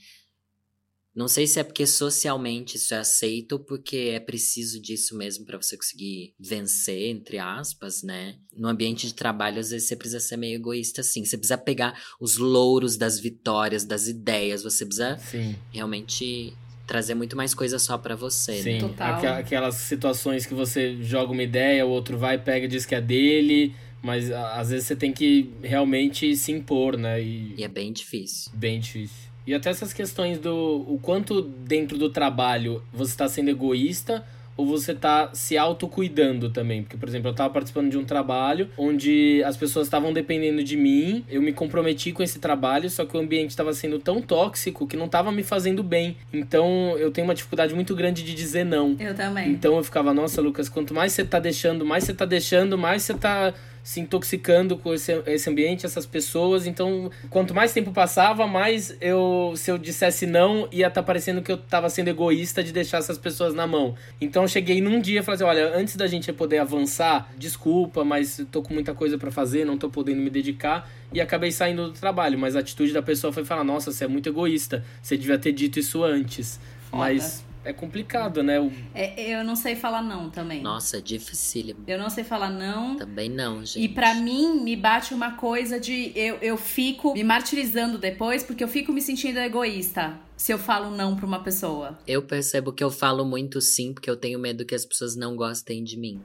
[1.14, 5.46] Não sei se é porque socialmente isso é aceito ou porque é preciso disso mesmo
[5.46, 8.36] para você conseguir vencer, entre aspas, né?
[8.52, 11.24] No ambiente de trabalho, às vezes você precisa ser meio egoísta assim.
[11.24, 14.64] Você precisa pegar os louros das vitórias, das ideias.
[14.64, 15.54] Você precisa Sim.
[15.70, 16.52] realmente
[16.86, 18.80] trazer muito mais coisa só para você, né?
[18.80, 19.28] Sim, né?
[19.38, 23.00] aquelas situações que você joga uma ideia, o outro vai, pega e diz que é
[23.00, 27.22] dele, mas às vezes você tem que realmente se impor, né?
[27.22, 28.52] E, e é bem difícil.
[28.54, 29.24] Bem difícil.
[29.46, 34.24] E até essas questões do o quanto dentro do trabalho você está sendo egoísta
[34.56, 36.82] ou você está se autocuidando também.
[36.82, 40.76] Porque, por exemplo, eu estava participando de um trabalho onde as pessoas estavam dependendo de
[40.76, 44.86] mim, eu me comprometi com esse trabalho, só que o ambiente estava sendo tão tóxico
[44.86, 46.16] que não estava me fazendo bem.
[46.32, 48.96] Então, eu tenho uma dificuldade muito grande de dizer não.
[48.98, 49.50] Eu também.
[49.50, 53.02] Então, eu ficava, nossa, Lucas, quanto mais você está deixando, mais você está deixando, mais
[53.02, 56.66] você está se intoxicando com esse, esse ambiente, essas pessoas.
[56.66, 61.42] Então, quanto mais tempo passava, mais eu, se eu dissesse não, ia estar tá parecendo
[61.42, 63.94] que eu estava sendo egoísta de deixar essas pessoas na mão.
[64.18, 68.02] Então, eu cheguei num dia e falei assim: olha, antes da gente poder avançar, desculpa,
[68.02, 70.90] mas tô com muita coisa para fazer, não tô podendo me dedicar.
[71.12, 74.08] E acabei saindo do trabalho, mas a atitude da pessoa foi falar: nossa, você é
[74.08, 76.58] muito egoísta, você devia ter dito isso antes.
[76.90, 77.04] Foda.
[77.04, 78.60] Mas é complicado, né?
[78.60, 78.70] O...
[78.94, 80.62] É, eu não sei falar não também.
[80.62, 81.80] Nossa, é dificílimo.
[81.86, 82.96] Eu não sei falar não.
[82.96, 83.80] Também não, gente.
[83.80, 88.62] E para mim, me bate uma coisa de eu, eu fico me martirizando depois porque
[88.62, 91.98] eu fico me sentindo egoísta se eu falo não pra uma pessoa.
[92.06, 95.36] Eu percebo que eu falo muito sim porque eu tenho medo que as pessoas não
[95.36, 96.20] gostem de mim.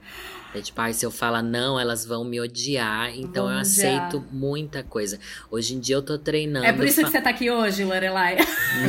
[0.52, 3.16] É tipo, ah, se eu falar não, elas vão me odiar.
[3.16, 5.18] Então vão eu aceito muita coisa.
[5.48, 6.66] Hoje em dia eu tô treinando.
[6.66, 7.06] É por isso fa...
[7.06, 8.36] que você tá aqui hoje, Lorelai.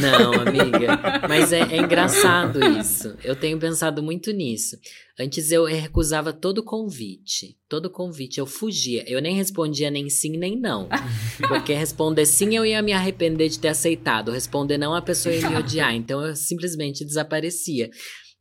[0.01, 0.99] Não, amiga.
[1.29, 3.15] Mas é, é engraçado isso.
[3.23, 4.79] Eu tenho pensado muito nisso.
[5.21, 7.55] Antes eu recusava todo convite.
[7.69, 9.03] Todo convite eu fugia.
[9.07, 10.89] Eu nem respondia nem sim nem não.
[11.47, 14.31] Porque responder sim eu ia me arrepender de ter aceitado.
[14.31, 15.93] Responder não a pessoa ia me odiar.
[15.93, 17.91] Então eu simplesmente desaparecia.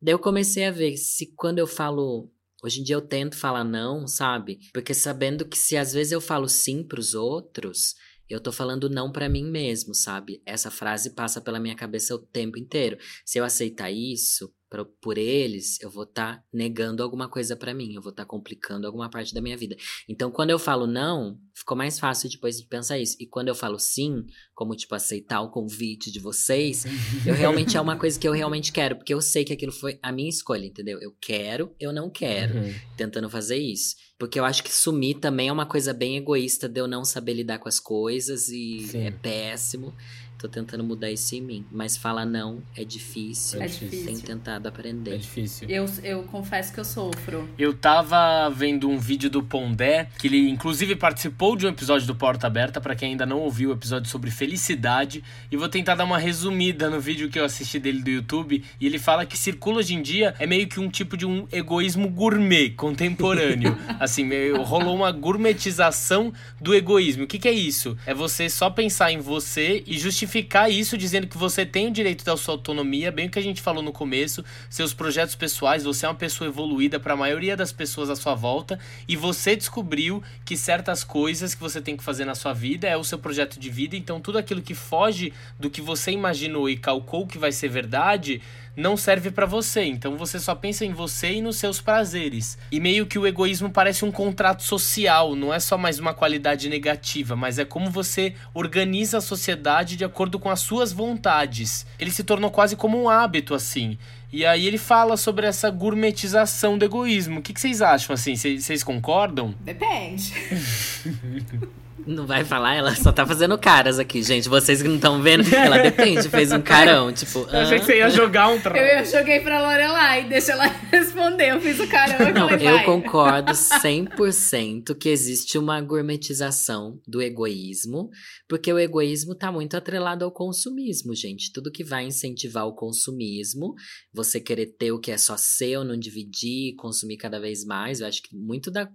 [0.01, 2.31] Daí eu comecei a ver se quando eu falo
[2.62, 4.59] Hoje em dia eu tento falar não, sabe?
[4.75, 7.95] Porque sabendo que se às vezes eu falo sim pros outros,
[8.29, 10.43] eu tô falando não para mim mesmo, sabe?
[10.45, 12.99] Essa frase passa pela minha cabeça o tempo inteiro.
[13.25, 17.75] Se eu aceitar isso, pra, por eles, eu vou estar tá negando alguma coisa para
[17.75, 19.77] mim, eu vou estar tá complicando alguma parte da minha vida.
[20.09, 23.17] Então, quando eu falo não, ficou mais fácil depois de pensar isso.
[23.19, 26.85] E quando eu falo sim, como tipo aceitar o convite de vocês,
[27.27, 29.99] eu realmente é uma coisa que eu realmente quero, porque eu sei que aquilo foi
[30.01, 31.01] a minha escolha, entendeu?
[31.01, 32.75] Eu quero, eu não quero, uhum.
[32.97, 33.97] tentando fazer isso.
[34.17, 37.35] Porque eu acho que sumir também é uma coisa bem egoísta de eu não saber
[37.35, 39.07] lidar com as coisas e Sim.
[39.07, 39.95] é péssimo.
[40.40, 41.66] Tô tentando mudar isso em mim.
[41.70, 43.61] Mas falar não é difícil.
[43.61, 44.07] É difícil.
[44.07, 45.12] Tenho tentado aprender.
[45.12, 45.68] É difícil.
[45.68, 47.46] Eu, eu confesso que eu sofro.
[47.59, 52.14] Eu tava vendo um vídeo do Pondé, que ele inclusive participou de um episódio do
[52.14, 56.05] Porta Aberta, para quem ainda não ouviu o episódio sobre felicidade, e vou tentar dar
[56.05, 59.81] uma resumida no vídeo que eu assisti dele do YouTube, e ele fala que circula
[59.81, 63.76] hoje em dia é meio que um tipo de um egoísmo gourmet contemporâneo.
[64.00, 67.24] assim, meio, rolou uma gourmetização do egoísmo.
[67.24, 67.94] O que, que é isso?
[68.07, 70.30] É você só pensar em você e justificar
[70.71, 73.61] isso dizendo que você tem o direito da sua autonomia, bem o que a gente
[73.61, 77.73] falou no começo, seus projetos pessoais, você é uma pessoa evoluída para a maioria das
[77.73, 82.25] pessoas à sua volta e você descobriu que certas coisas que você tem que fazer
[82.25, 85.71] na sua vida é o seu projeto de vida, então tudo aquilo que foge do
[85.71, 88.40] que você imaginou e calcou que vai ser verdade,
[88.77, 89.85] não serve para você.
[89.85, 92.59] Então você só pensa em você e nos seus prazeres.
[92.71, 96.69] E meio que o egoísmo parece um contrato social, não é só mais uma qualidade
[96.69, 101.87] negativa, mas é como você organiza a sociedade de acordo com as suas vontades.
[101.99, 103.99] Ele se tornou quase como um hábito assim.
[104.33, 107.41] E aí ele fala sobre essa gourmetização do egoísmo.
[107.41, 108.37] O que, que vocês acham assim?
[108.37, 109.55] Vocês concordam?
[109.61, 110.33] Depende.
[112.07, 114.49] Não vai falar, ela só tá fazendo caras aqui, gente.
[114.49, 117.41] Vocês que não estão vendo, ela depende, fez um carão, tipo.
[117.51, 121.51] Eu achei que você ia jogar um Eu, eu joguei pra Lorelai, deixa ela responder.
[121.51, 122.85] Eu fiz o carão Não, falei, eu vai.
[122.85, 128.11] concordo 100% que existe uma gourmetização do egoísmo,
[128.49, 131.53] porque o egoísmo tá muito atrelado ao consumismo, gente.
[131.53, 133.75] Tudo que vai incentivar o consumismo,
[134.13, 138.07] você querer ter o que é só seu, não dividir, consumir cada vez mais, eu
[138.07, 138.89] acho que muito da.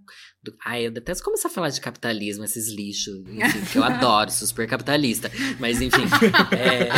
[0.45, 0.55] Do...
[0.63, 4.47] Ai, eu detesto começar a falar de capitalismo, esses lixos, enfim, que eu adoro, sou
[4.47, 5.31] super capitalista.
[5.59, 6.03] Mas, enfim.
[6.55, 6.89] é...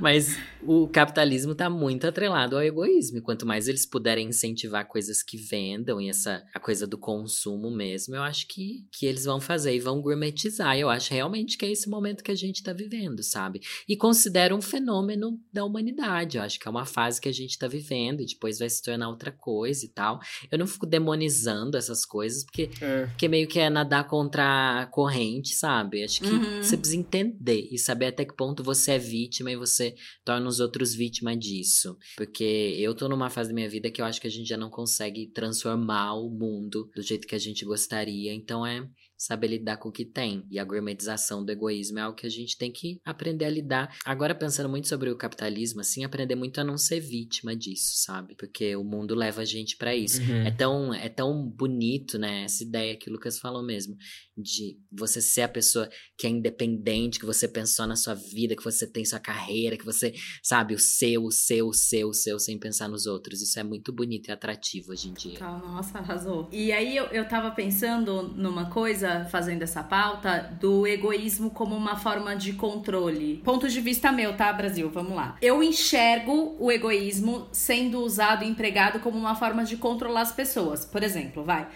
[0.00, 3.18] Mas o capitalismo está muito atrelado ao egoísmo.
[3.18, 7.70] E quanto mais eles puderem incentivar coisas que vendam e essa a coisa do consumo
[7.70, 10.76] mesmo, eu acho que, que eles vão fazer e vão gourmetizar.
[10.76, 13.60] Eu acho realmente que é esse momento que a gente está vivendo, sabe?
[13.88, 16.36] E considero um fenômeno da humanidade.
[16.36, 18.82] Eu acho que é uma fase que a gente está vivendo e depois vai se
[18.82, 20.20] tornar outra coisa e tal.
[20.50, 23.06] Eu não fico demonizando essas coisas, porque, É.
[23.06, 26.02] porque meio que é nadar contra a corrente, sabe?
[26.04, 26.62] Acho que Uhum.
[26.62, 29.94] você precisa entender e saber até que ponto você é vítima e você
[30.24, 31.96] torna os outros vítima disso.
[32.16, 34.56] Porque eu tô numa fase da minha vida que eu acho que a gente já
[34.56, 38.32] não consegue transformar o mundo do jeito que a gente gostaria.
[38.34, 40.44] Então é saber lidar com o que tem.
[40.50, 43.96] E a gourmetização do egoísmo é algo que a gente tem que aprender a lidar.
[44.04, 48.34] Agora, pensando muito sobre o capitalismo, assim, aprender muito a não ser vítima disso, sabe?
[48.36, 50.20] Porque o mundo leva a gente pra isso.
[50.20, 50.46] Uhum.
[50.46, 52.44] É tão, é tão bonito, né?
[52.44, 53.96] Essa ideia que o Lucas falou mesmo.
[54.36, 58.64] De você ser a pessoa que é independente, que você pensou na sua vida, que
[58.64, 62.38] você tem sua carreira, que você, sabe, o seu, o seu, o seu, o seu,
[62.38, 63.40] sem pensar nos outros.
[63.40, 65.40] Isso é muito bonito e atrativo hoje em dia.
[65.40, 66.48] Nossa, arrasou.
[66.52, 71.96] E aí eu, eu tava pensando numa coisa, fazendo essa pauta, do egoísmo como uma
[71.96, 73.40] forma de controle.
[73.44, 74.90] Ponto de vista meu, tá, Brasil?
[74.90, 75.36] Vamos lá.
[75.40, 80.84] Eu enxergo o egoísmo sendo usado e empregado como uma forma de controlar as pessoas.
[80.84, 81.66] Por exemplo, vai.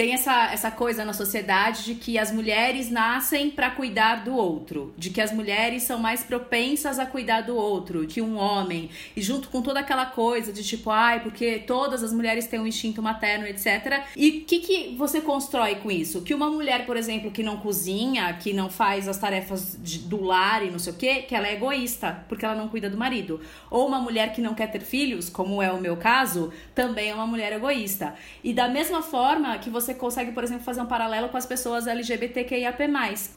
[0.00, 4.94] Tem essa, essa coisa na sociedade de que as mulheres nascem pra cuidar do outro,
[4.96, 9.20] de que as mulheres são mais propensas a cuidar do outro que um homem, e
[9.20, 13.02] junto com toda aquela coisa de tipo, ai, porque todas as mulheres têm um instinto
[13.02, 14.02] materno, etc.
[14.16, 16.22] E o que, que você constrói com isso?
[16.22, 20.24] Que uma mulher, por exemplo, que não cozinha, que não faz as tarefas de- do
[20.24, 22.96] lar e não sei o quê, que ela é egoísta, porque ela não cuida do
[22.96, 23.38] marido.
[23.70, 27.14] Ou uma mulher que não quer ter filhos, como é o meu caso, também é
[27.14, 28.14] uma mulher egoísta.
[28.42, 31.86] E da mesma forma que você consegue, por exemplo, fazer um paralelo com as pessoas
[31.86, 32.80] LGBTQIAP+.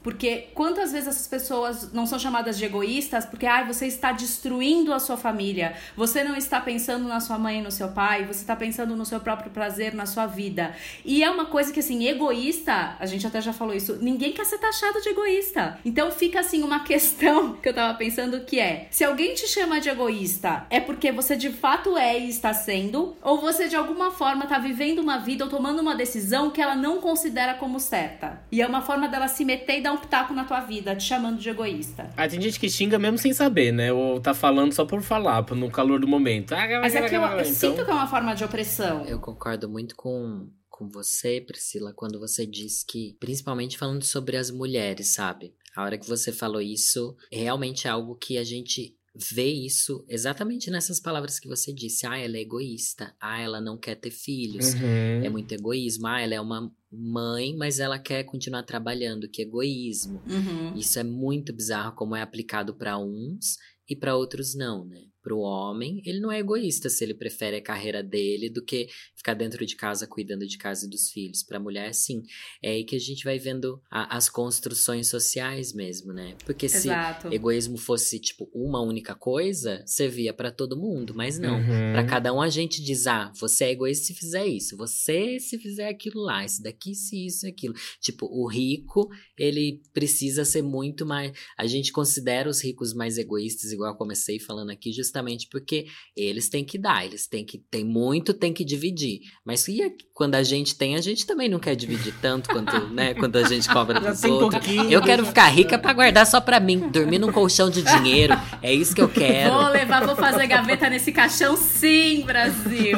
[0.01, 4.93] Porque quantas vezes essas pessoas não são chamadas de egoístas porque ai, você está destruindo
[4.93, 8.41] a sua família, você não está pensando na sua mãe e no seu pai, você
[8.41, 10.75] está pensando no seu próprio prazer, na sua vida.
[11.03, 14.45] E é uma coisa que, assim, egoísta, a gente até já falou isso, ninguém quer
[14.45, 15.79] ser taxado de egoísta.
[15.83, 19.79] Então fica, assim, uma questão que eu tava pensando que é, se alguém te chama
[19.79, 24.11] de egoísta, é porque você de fato é e está sendo, ou você de alguma
[24.11, 28.41] forma tá vivendo uma vida ou tomando uma decisão que ela não considera como certa.
[28.51, 31.03] E é uma forma dela se meter e dar um pitaco na tua vida, te
[31.03, 32.09] chamando de egoísta.
[32.15, 33.91] Ah, tem gente que xinga mesmo sem saber, né?
[33.91, 36.53] Ou tá falando só por falar, no calor do momento.
[36.53, 37.45] Ah, Mas é que eu, eu então...
[37.45, 39.05] sinto que é uma forma de opressão.
[39.05, 44.49] Eu concordo muito com, com você, Priscila, quando você diz que, principalmente falando sobre as
[44.49, 45.53] mulheres, sabe?
[45.75, 50.71] A hora que você falou isso, realmente é algo que a gente vê isso exatamente
[50.71, 52.05] nessas palavras que você disse.
[52.05, 53.15] Ah, ela é egoísta.
[53.19, 54.73] Ah, ela não quer ter filhos.
[54.73, 55.23] Uhum.
[55.23, 56.07] É muito egoísmo.
[56.07, 59.29] Ah, ela é uma mãe, mas ela quer continuar trabalhando.
[59.29, 60.21] Que egoísmo.
[60.27, 60.75] Uhum.
[60.75, 65.03] Isso é muito bizarro como é aplicado para uns e para outros não, né?
[65.23, 69.33] Pro homem, ele não é egoísta se ele prefere a carreira dele do que ficar
[69.33, 71.41] dentro de casa cuidando de casa e dos filhos.
[71.41, 72.21] Pra mulher, sim.
[72.61, 76.35] É aí que a gente vai vendo a, as construções sociais mesmo, né?
[76.45, 77.33] Porque se Exato.
[77.33, 81.55] egoísmo fosse, tipo, uma única coisa, servia pra todo mundo, mas não.
[81.55, 81.93] Uhum.
[81.93, 85.57] Pra cada um a gente diz, ah, você é egoísta se fizer isso, você se
[85.57, 87.73] fizer aquilo lá, esse daqui se isso e aquilo.
[88.01, 91.31] Tipo, o rico, ele precisa ser muito mais.
[91.57, 95.12] A gente considera os ricos mais egoístas, igual eu comecei falando aqui, justamente
[95.49, 97.57] porque eles têm que dar, eles têm que.
[97.57, 99.19] Tem muito, tem que dividir.
[99.45, 102.87] Mas e a- quando a gente tem, a gente também não quer dividir tanto quanto,
[102.89, 104.65] né, quando a gente cobra dos tem outros.
[104.65, 104.89] pouquinho.
[104.91, 108.33] Eu quero ficar rica pra guardar só pra mim, dormir num colchão de dinheiro.
[108.61, 109.53] É isso que eu quero.
[109.53, 112.97] Vou levar, vou fazer gaveta nesse caixão, sim, Brasil.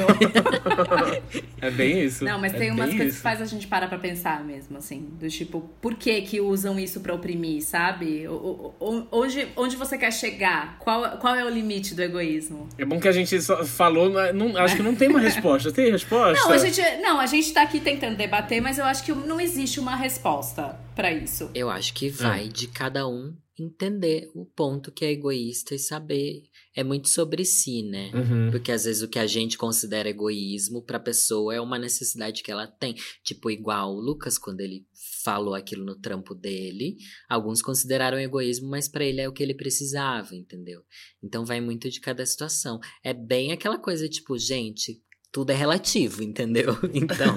[1.62, 2.24] É bem isso.
[2.24, 3.16] Não, mas É tem umas coisas isso.
[3.18, 5.02] que faz a gente parar pra pensar mesmo, assim.
[5.20, 8.28] Do tipo, por que que usam isso pra oprimir, sabe?
[8.28, 10.78] O- o- o- Onde, onde você quer chegar?
[10.80, 12.70] Qual, qual é o limite do egoísmo?
[12.78, 15.72] É bom que a gente só falou, mas não- acho que não tem uma resposta.
[15.72, 16.42] Tem resposta?
[16.44, 19.40] Não, a gente, não, a gente tá aqui tentando debater, mas eu acho que não
[19.42, 21.50] existe uma resposta pra isso.
[21.54, 26.44] Eu acho que vai de cada um entender o ponto que é egoísta e saber.
[26.76, 28.12] É muito sobre si, né?
[28.14, 28.52] Uhum.
[28.52, 32.52] Porque às vezes o que a gente considera egoísmo pra pessoa é uma necessidade que
[32.52, 32.96] ela tem.
[33.24, 34.86] Tipo, igual o Lucas, quando ele
[35.24, 36.98] falou aquilo no trampo dele,
[37.30, 40.82] alguns consideraram egoísmo, mas pra ele é o que ele precisava, entendeu?
[41.24, 42.80] Então vai muito de cada situação.
[43.04, 45.02] É bem aquela coisa, tipo, gente,
[45.36, 46.78] tudo é relativo, entendeu?
[46.96, 47.36] Então.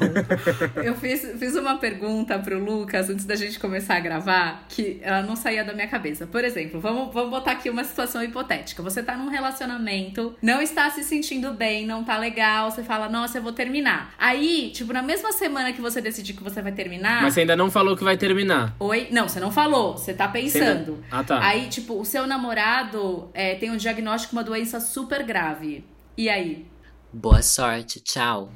[0.84, 5.20] Eu fiz, fiz uma pergunta pro Lucas antes da gente começar a gravar que ela
[5.22, 6.24] não saía da minha cabeça.
[6.28, 8.80] Por exemplo, vamos, vamos botar aqui uma situação hipotética.
[8.84, 13.38] Você tá num relacionamento, não está se sentindo bem, não tá legal, você fala, nossa,
[13.38, 14.14] eu vou terminar.
[14.16, 17.22] Aí, tipo, na mesma semana que você decidir que você vai terminar.
[17.22, 18.76] Mas você ainda não falou que vai terminar.
[18.78, 19.08] Oi?
[19.10, 21.04] Não, você não falou, você tá Você ainda- pensando.
[21.10, 21.44] Ah, tá.
[21.44, 25.84] Aí, tipo, o seu namorado é, tem um diagnóstico de uma doença super grave.
[26.16, 26.64] E aí?
[27.10, 28.52] Boa sorte, tchau.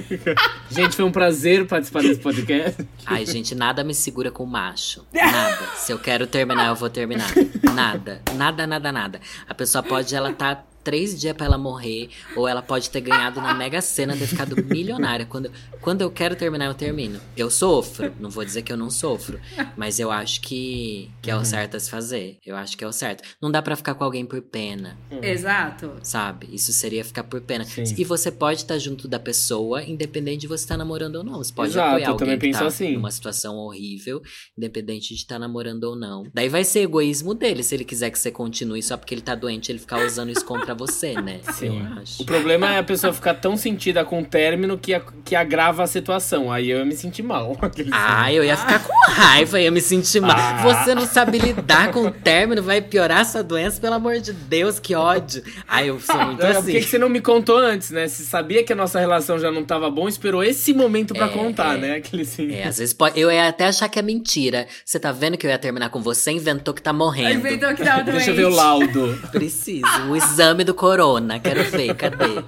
[0.70, 2.88] Gente, foi um prazer participar desse podcast.
[3.04, 5.04] Ai, gente, nada me segura com macho.
[5.12, 5.66] Nada.
[5.76, 7.30] Se eu quero terminar, eu vou terminar.
[7.74, 8.22] Nada.
[8.34, 9.20] Nada, nada, nada.
[9.46, 13.40] A pessoa pode, ela tá três dias pra ela morrer, ou ela pode ter ganhado
[13.40, 15.26] na Mega Sena, ter ficado milionária.
[15.26, 17.20] Quando, quando eu quero terminar, eu termino.
[17.36, 18.14] Eu sofro.
[18.18, 19.40] Não vou dizer que eu não sofro.
[19.76, 22.38] Mas eu acho que, que é o certo a se fazer.
[22.44, 23.22] Eu acho que é o certo.
[23.40, 24.98] Não dá pra ficar com alguém por pena.
[25.22, 25.92] Exato.
[26.02, 26.48] Sabe?
[26.52, 27.64] Isso seria ficar por pena.
[27.64, 27.82] Sim.
[27.96, 31.38] E você pode estar junto da pessoa, independente de você estar namorando ou não.
[31.38, 32.94] Você pode Exato, apoiar alguém que tá assim.
[32.94, 34.22] numa situação horrível,
[34.56, 36.24] independente de estar namorando ou não.
[36.32, 39.34] Daí vai ser egoísmo dele, se ele quiser que você continue só porque ele tá
[39.34, 41.40] doente, ele ficar usando isso contra você, né?
[41.52, 41.80] Sim.
[41.94, 42.22] Eu acho.
[42.22, 45.82] O problema é a pessoa ficar tão sentida com o término que, a- que agrava
[45.82, 46.50] a situação.
[46.52, 47.56] Aí eu ia me sentir mal.
[47.92, 50.36] Ah, eu ia ficar com raiva, ia me sentir mal.
[50.36, 50.62] Ah.
[50.62, 54.78] Você não sabe lidar com o término, vai piorar sua doença, pelo amor de Deus,
[54.78, 55.42] que ódio.
[55.66, 56.72] Ai, eu sou muito É, assim.
[56.72, 58.08] Por que, você não me contou antes, né?
[58.08, 61.28] Se sabia que a nossa relação já não tava bom, esperou esse momento pra É,
[61.28, 61.80] contar, é.
[61.80, 61.94] né?
[61.96, 62.52] Aquele assim.
[62.52, 64.66] É, às vezes pode, eu ia até achar que é mentira.
[64.84, 67.34] Você tá vendo que eu ia terminar com você, inventou que tá morrendo.
[67.38, 68.16] Inventou que tava doente.
[68.16, 69.20] Deixa eu ver o laudo.
[69.30, 69.86] Preciso.
[70.10, 71.38] O exame do corona.
[71.38, 72.42] Quero ver, cadê?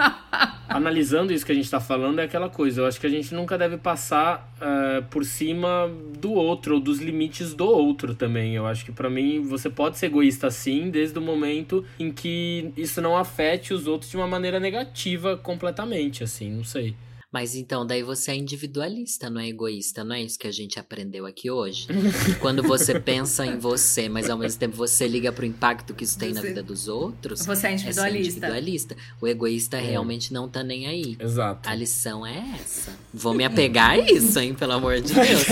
[0.68, 2.80] Analisando isso que a gente tá falando, é aquela coisa.
[2.80, 6.98] Eu acho que a gente nunca deve passar eh, por cima do outro, ou dos
[6.98, 8.54] limites do outro também.
[8.56, 12.72] Eu acho que pra mim você pode ser egoísta sim, desde o momento em que
[12.76, 16.96] isso não afete os outros de uma maneira negativa completamente, assim, não sei.
[17.34, 20.78] Mas então, daí você é individualista, não é egoísta, não é isso que a gente
[20.78, 21.88] aprendeu aqui hoje?
[22.40, 26.16] Quando você pensa em você, mas ao mesmo tempo você liga pro impacto que isso
[26.16, 27.44] tem na Você- vida dos outros.
[27.44, 28.28] Você é É individualista.
[28.46, 28.96] individualista.
[29.20, 31.16] O egoísta realmente não tá nem aí.
[31.18, 31.68] Exato.
[31.68, 32.92] A lição é essa.
[33.12, 34.54] Vou me apegar a isso, hein?
[34.54, 35.44] Pelo amor de Deus.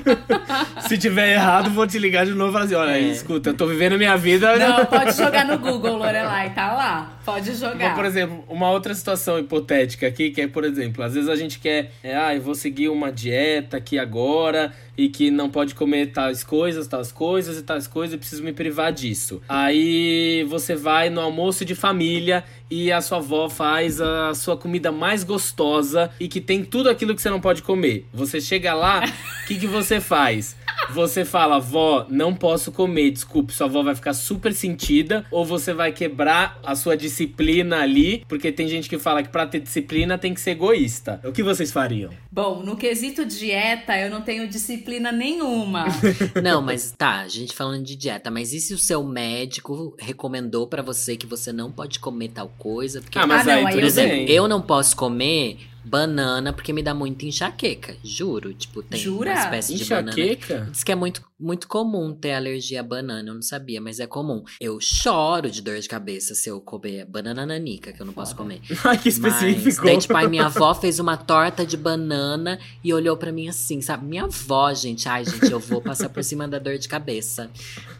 [0.88, 3.00] Se tiver errado, vou te ligar de novo e falar assim: olha, É.
[3.00, 4.56] escuta, eu tô vivendo a minha vida.
[4.58, 7.19] Não, pode jogar no Google, Lorelai, tá lá.
[7.24, 7.76] Pode jogar.
[7.76, 11.36] Mas, por exemplo, uma outra situação hipotética aqui, que é, por exemplo, às vezes a
[11.36, 15.74] gente quer, é, ah, eu vou seguir uma dieta aqui agora e que não pode
[15.74, 19.40] comer tais coisas, tais coisas e tais coisas, eu preciso me privar disso.
[19.48, 24.92] Aí você vai no almoço de família e a sua avó faz a sua comida
[24.92, 28.06] mais gostosa e que tem tudo aquilo que você não pode comer.
[28.12, 30.54] Você chega lá, o que, que você faz?
[30.90, 35.72] Você fala, vó, não posso comer, desculpe, sua avó vai ficar super sentida, ou você
[35.72, 40.18] vai quebrar a sua disciplina ali, porque tem gente que fala que pra ter disciplina
[40.18, 41.20] tem que ser egoísta.
[41.24, 42.10] O que vocês fariam?
[42.30, 45.84] Bom, no quesito dieta, eu não tenho disciplina nenhuma.
[46.42, 50.66] Não, mas tá, a gente falando de dieta, mas e se o seu médico recomendou
[50.66, 53.00] pra você que você não pode comer tal coisa?
[53.00, 56.82] Porque, Ah, mas Ah, não, aí, por exemplo, eu não posso comer banana porque me
[56.82, 57.96] dá muita enxaqueca.
[58.02, 59.30] Juro, tipo, tem Jura?
[59.32, 60.10] uma espécie de banana.
[60.10, 60.68] Enxaqueca?
[60.70, 64.06] Diz que é muito muito comum ter alergia à banana, eu não sabia, mas é
[64.06, 64.44] comum.
[64.60, 68.36] Eu choro de dor de cabeça se eu comer banana nanica, que eu não posso
[68.36, 68.60] comer.
[68.84, 69.64] Ai, que específico.
[69.64, 73.48] Mas, daí, tipo, aí minha avó fez uma torta de banana e olhou pra mim
[73.48, 74.04] assim, sabe?
[74.04, 77.50] Minha avó, gente, ai, gente, eu vou passar por cima da dor de cabeça.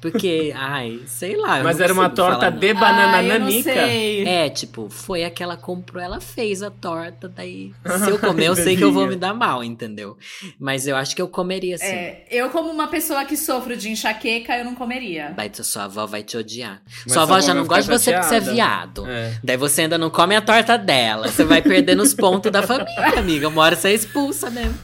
[0.02, 1.62] Porque, ai, sei lá.
[1.62, 3.72] Mas era uma torta falar, de banana Ai, eu não nanica.
[3.72, 4.24] sei.
[4.26, 7.69] É, tipo, foi a que ela comprou, ela fez a torta, daí
[8.04, 10.16] se eu comer, eu sei que eu vou me dar mal, entendeu?
[10.58, 11.84] Mas eu acho que eu comeria sim.
[11.84, 15.32] É, eu, como uma pessoa que sofro de enxaqueca, eu não comeria.
[15.36, 16.82] Vai, sua avó vai te odiar.
[17.04, 19.06] Mas sua avó já não gosta de você porque você é viado.
[19.06, 19.38] É.
[19.42, 21.28] Daí você ainda não come a torta dela.
[21.28, 23.48] Você vai perdendo os pontos da família, amiga.
[23.48, 24.78] Uma hora você é expulsa mesmo.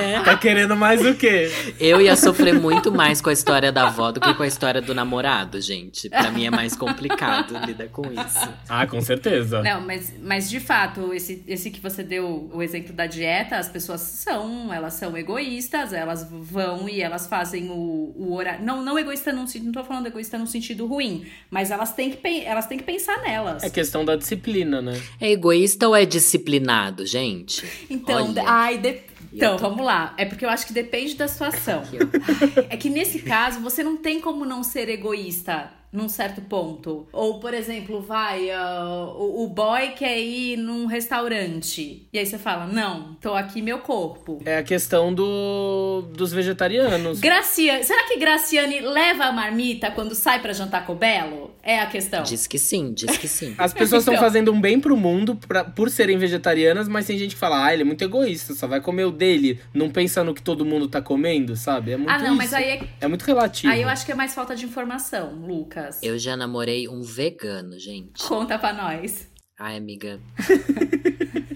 [0.00, 0.20] É.
[0.20, 1.50] Tá querendo mais o quê?
[1.78, 4.80] Eu ia sofrer muito mais com a história da avó do que com a história
[4.80, 6.08] do namorado, gente.
[6.08, 8.48] Pra mim é mais complicado lidar com isso.
[8.68, 9.62] Ah, com certeza.
[9.62, 13.68] Não, mas, mas de fato, esse, esse que você deu o exemplo da dieta, as
[13.68, 18.64] pessoas são, elas são egoístas, elas vão e elas fazem o, o horário.
[18.64, 22.10] Não, não egoísta num sentido, não tô falando egoísta num sentido ruim, mas elas têm
[22.10, 23.62] que, elas têm que pensar nelas.
[23.62, 25.00] É questão da disciplina, né?
[25.20, 27.64] É egoísta ou é disciplinado, gente?
[27.90, 28.42] Então, Olha.
[28.46, 29.00] ai, de-
[29.32, 30.14] então, vamos lá.
[30.16, 31.82] É porque eu acho que depende da situação.
[32.70, 37.06] É que nesse caso, você não tem como não ser egoísta num certo ponto.
[37.12, 42.06] Ou, por exemplo, vai, ah, o, o boy quer ir num restaurante.
[42.12, 44.40] E aí você fala, não, tô aqui meu corpo.
[44.44, 47.20] É a questão do, dos vegetarianos.
[47.20, 51.54] Graciane, será que Graciane leva a marmita quando sai pra jantar com o Belo?
[51.62, 52.22] É a questão.
[52.22, 53.54] Diz que sim, diz que sim.
[53.58, 54.24] As pessoas estão Então.
[54.24, 57.72] fazendo um bem pro mundo pra- por serem vegetarianas, mas tem gente que fala, ah,
[57.72, 60.86] ele é muito egoísta, só vai comer o dele, não pensa no que todo mundo
[60.88, 61.90] tá comendo, sabe?
[61.92, 62.56] É muito Ah, não, mas isso.
[62.56, 63.72] aí, é- É muito relativo.
[63.72, 65.85] aí eu acho que é mais falta de informação, Lucas.
[66.02, 68.22] Eu já namorei um vegano, gente.
[68.26, 69.26] Conta pra nós.
[69.58, 70.20] Ai, amiga.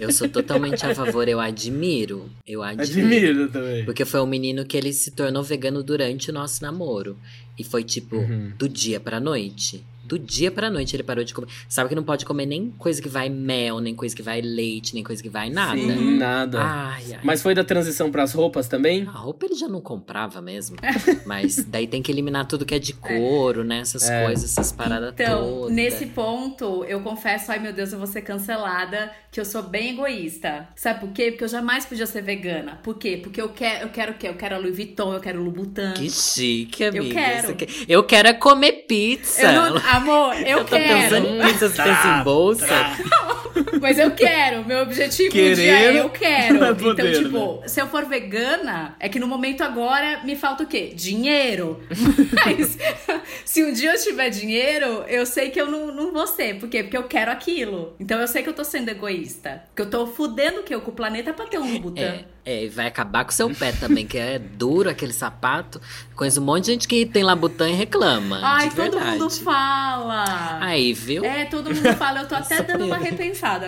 [0.01, 2.31] Eu sou totalmente a favor, eu admiro.
[2.47, 3.07] Eu admiro.
[3.07, 3.85] Admiro também.
[3.85, 7.19] Porque foi um menino que ele se tornou vegano durante o nosso namoro.
[7.59, 8.51] E foi tipo, Uhum.
[8.57, 9.85] do dia pra noite.
[10.11, 11.47] Do dia pra noite ele parou de comer.
[11.69, 14.93] Sabe que não pode comer nem coisa que vai mel, nem coisa que vai leite,
[14.93, 15.81] nem coisa que vai nada.
[15.81, 16.61] Sim, nada.
[16.61, 17.21] Ai, ai.
[17.23, 19.07] Mas foi da transição pras roupas também?
[19.07, 20.77] A roupa ele já não comprava mesmo.
[21.25, 23.79] Mas daí tem que eliminar tudo que é de couro, né?
[23.81, 24.25] Essas É.
[24.25, 25.75] coisas, essas paradas Então, todas.
[25.77, 29.91] nesse ponto, eu confesso, ai meu Deus, eu vou ser cancelada, que eu sou bem
[29.91, 30.69] egoísta.
[30.75, 31.31] Sabe por quê?
[31.31, 32.81] Porque eu jamais podia ser vegana.
[32.83, 33.17] Por quê?
[33.23, 34.27] Porque eu quero, eu quero o quê?
[34.29, 35.93] Eu quero a Louis Vuitton, eu quero o Louboutin.
[35.95, 37.15] Que chique, amiga.
[37.15, 37.47] quero.
[37.49, 39.43] Você quer- Eu quero é comer pizza.
[39.43, 41.27] Eu não, amor, eu, Eu tô pensando quero.
[41.27, 42.67] em pizza, você pensa em bolsa.
[43.81, 44.65] Mas eu quero.
[44.65, 46.65] Meu objetivo um Querer dia é eu quero.
[46.65, 50.65] é poder, então, tipo, se eu for vegana, é que no momento agora me falta
[50.65, 50.93] o quê?
[50.95, 51.81] Dinheiro.
[52.45, 52.79] Mas
[53.45, 56.59] se um dia eu tiver dinheiro, eu sei que eu não, não vou ser.
[56.59, 56.83] Por quê?
[56.83, 57.95] Porque eu quero aquilo.
[57.99, 59.63] Então eu sei que eu tô sendo egoísta.
[59.69, 60.79] Porque eu tô fudendo o quê?
[60.79, 62.01] Com o planeta pra ter um Louboutin.
[62.01, 65.81] É, é, e vai acabar com o seu pé também, que é duro aquele sapato.
[66.17, 68.41] Conheço um monte de gente que tem Labutan e reclama.
[68.43, 69.19] Ai, de todo verdade.
[69.19, 70.59] mundo fala.
[70.61, 71.25] Aí, viu?
[71.25, 72.21] É, todo mundo fala.
[72.21, 73.03] Eu tô até dando uma eu.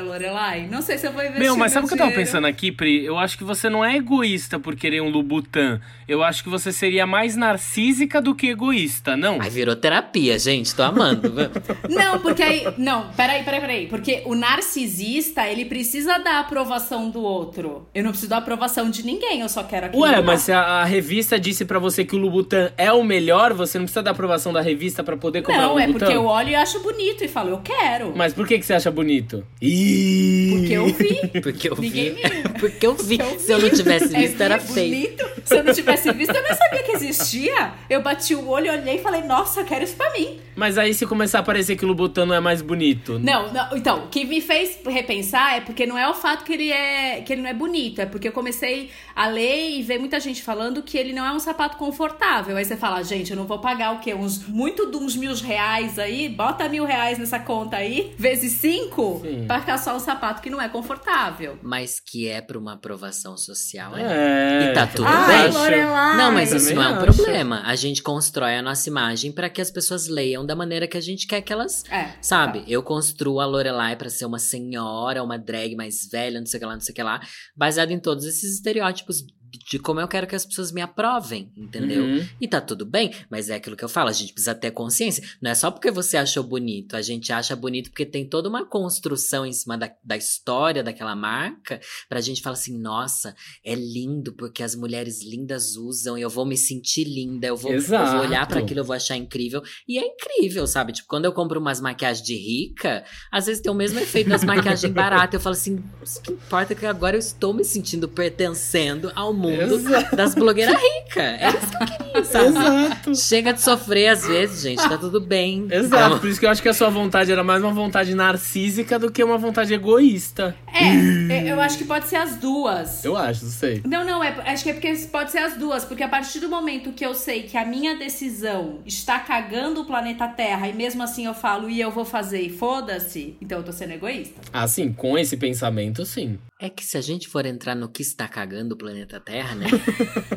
[0.02, 0.66] Lorelai.
[0.70, 2.70] Não sei se eu vou investir Meu, mas sabe o que eu tava pensando aqui,
[2.72, 3.04] Pri?
[3.04, 5.80] Eu acho que você não é egoísta por querer um Louboutin.
[6.06, 9.40] Eu acho que você seria mais narcísica do que egoísta, não?
[9.40, 10.74] Aí virou terapia, gente.
[10.74, 11.32] Tô amando.
[11.88, 12.66] Não, porque aí.
[12.76, 13.86] Não, peraí, peraí, peraí.
[13.86, 17.86] Porque o narcisista, ele precisa da aprovação do outro.
[17.94, 20.02] Eu não preciso da aprovação de ninguém, eu só quero aquilo.
[20.02, 20.22] Ué, lá.
[20.22, 23.78] mas se a, a revista disse pra você que o Louboutin é o melhor, você
[23.78, 25.98] não precisa da aprovação da revista pra poder comprar Não, um é Louboutin?
[25.98, 28.12] porque eu olho e acho bonito e falo, eu quero.
[28.16, 29.44] Mas por que, que você acha bonito?
[29.62, 30.50] Ih!
[30.58, 31.40] Porque eu vi.
[31.40, 32.22] Porque eu Ninguém vi.
[32.22, 32.42] viu.
[32.62, 33.18] Porque eu vi.
[33.18, 34.90] Eu Se eu não tivesse É visto, era vi- feio.
[34.94, 35.32] bonito.
[35.44, 37.72] Se eu não tivesse visto, eu nem sabia que existia.
[37.90, 40.38] Eu bati o olho, olhei e falei, nossa, quero isso pra mim.
[40.54, 43.18] Mas aí se começar a parecer que o Louboutin não é mais bonito.
[43.18, 46.52] Não, não, então, o que me fez repensar é porque não é o fato que
[46.52, 49.98] ele é que ele não é bonito, é porque eu comecei a ler e ver
[49.98, 52.56] muita gente falando que ele não é um sapato confortável.
[52.56, 54.12] Aí você fala, gente, eu não vou pagar o quê?
[54.14, 59.20] Uns, muito de uns mil reais aí, bota mil reais nessa conta aí, vezes cinco,
[59.24, 59.46] Sim.
[59.60, 61.58] Ficar só um sapato que não é confortável.
[61.62, 64.02] Mas que é pra uma aprovação social, é.
[64.02, 64.70] É.
[64.70, 65.50] E tá tudo eu bem.
[65.50, 66.16] Lorelai.
[66.16, 67.04] Não, mas isso não é um acho.
[67.04, 67.62] problema.
[67.64, 71.00] A gente constrói a nossa imagem pra que as pessoas leiam da maneira que a
[71.00, 71.84] gente quer que elas.
[71.90, 72.12] É.
[72.20, 72.64] Sabe?
[72.66, 76.60] Eu construo a Lorelai pra ser uma senhora, uma drag mais velha, não sei o
[76.60, 77.20] que lá, não sei o que lá,
[77.56, 82.02] baseado em todos esses estereótipos de como eu quero que as pessoas me aprovem, entendeu?
[82.02, 82.26] Uhum.
[82.40, 85.22] E tá tudo bem, mas é aquilo que eu falo, a gente precisa ter consciência.
[85.40, 88.64] Não é só porque você achou bonito, a gente acha bonito porque tem toda uma
[88.64, 93.34] construção em cima da, da história daquela marca, pra gente falar assim, nossa,
[93.64, 97.72] é lindo porque as mulheres lindas usam e eu vou me sentir linda, eu vou,
[97.72, 99.62] eu vou olhar pra aquilo, eu vou achar incrível.
[99.86, 100.92] E é incrível, sabe?
[100.92, 104.44] Tipo, quando eu compro umas maquiagens de rica, às vezes tem o mesmo efeito das
[104.44, 105.34] maquiagens baratas.
[105.34, 109.32] Eu falo assim, o que importa é que agora eu estou me sentindo pertencendo ao
[109.32, 110.16] mundo Exato.
[110.16, 111.22] das blogueiras ricas.
[111.22, 112.46] É isso que eu queria, sabe?
[112.48, 113.14] Exato.
[113.14, 114.88] Chega de sofrer às vezes, gente.
[114.88, 115.66] Tá tudo bem.
[115.70, 118.14] Exato, Então, por isso que eu acho que a sua vontade era mais uma vontade
[118.14, 120.54] narcísica do que uma vontade egoísta.
[120.72, 123.04] É, eu acho que pode ser as duas.
[123.04, 123.82] Eu acho, não sei.
[123.86, 126.48] Não, não, é, acho que é porque pode ser as duas, porque a partir do
[126.48, 131.02] momento que eu sei que a minha decisão está cagando o planeta Terra e mesmo
[131.02, 134.40] assim eu falo e eu vou fazer e foda-se, então eu tô sendo egoísta.
[134.52, 136.38] Ah, sim, com esse pensamento, sim.
[136.60, 139.66] É que se a gente for entrar no que está cagando o planeta Terra, né?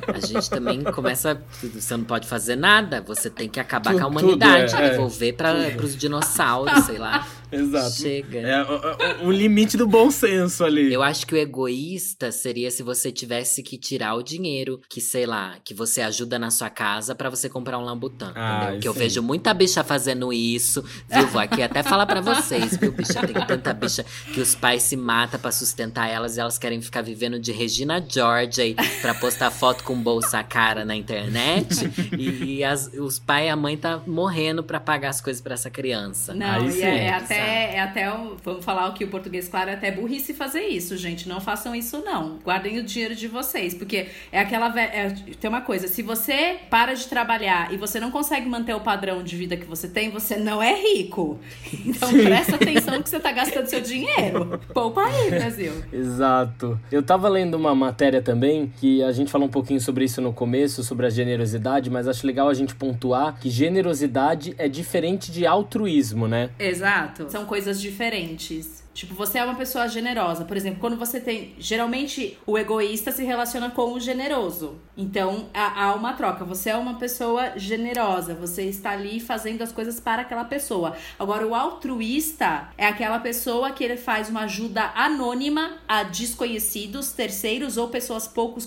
[0.08, 1.42] a gente também começa.
[1.62, 4.90] Você não pode fazer nada, você tem que acabar com a humanidade, é, é.
[4.92, 7.28] devolver para os dinossauros, sei lá.
[7.52, 7.92] Exato.
[7.92, 8.40] Chega.
[8.40, 10.92] É o, o- o limite do bom senso ali.
[10.92, 15.26] Eu acho que o egoísta seria se você tivesse que tirar o dinheiro que, sei
[15.26, 18.76] lá, que você ajuda na sua casa pra você comprar um lambutã, Ah?
[18.82, 21.28] Que eu vejo muita bicha fazendo isso, viu?
[21.28, 23.26] Vou aqui até falar pra vocês, viu, bicha?
[23.26, 27.04] Tem tanta bicha que os pais se matam pra sustentar elas e elas querem ficar
[27.04, 32.88] vivendo de Regina George aí pra postar foto com bolsa cara na internet e, as-
[32.94, 36.34] os pais e a mãe tá morrendo pra pagar as coisas pra essa criança.
[36.34, 36.84] Não, Aí e sim.
[36.84, 38.10] é, é até, é até
[38.44, 41.28] vamos falar o que o português claro, é até burrice fazer isso, gente.
[41.28, 42.38] Não façam isso, não.
[42.44, 44.68] Guardem o dinheiro de vocês, porque é aquela.
[44.80, 45.10] é-
[45.40, 49.24] tem uma coisa, se você para de trabalhar e você não consegue manter o padrão
[49.24, 51.40] de vida que você tem, você não é rico.
[51.86, 54.60] Então presta atenção que você tá gastando seu dinheiro.
[54.74, 55.74] Poupa aí, Brasil.
[55.92, 56.80] Exato.
[56.92, 60.32] Eu tava lendo uma matéria também que a gente falou um pouquinho sobre isso no
[60.32, 65.46] começo, sobre a generosidade, mas acho legal a gente pontuar que generosidade é diferente de
[65.46, 66.50] altruísmo, né?
[66.60, 67.30] Exato.
[67.30, 68.85] São coisas diferentes.
[68.96, 70.46] Tipo, você é uma pessoa generosa.
[70.46, 71.54] Por exemplo, quando você tem.
[71.60, 74.80] Geralmente, o egoísta se relaciona com o generoso.
[74.96, 76.46] Então, há, uma troca.
[76.46, 78.34] Você é uma pessoa generosa.
[78.34, 80.96] Você está ali fazendo as coisas para aquela pessoa.
[81.20, 87.76] Agora, o altruísta é aquela pessoa que ele faz uma ajuda anônima a desconhecidos, terceiros
[87.76, 88.66] ou pessoas poucos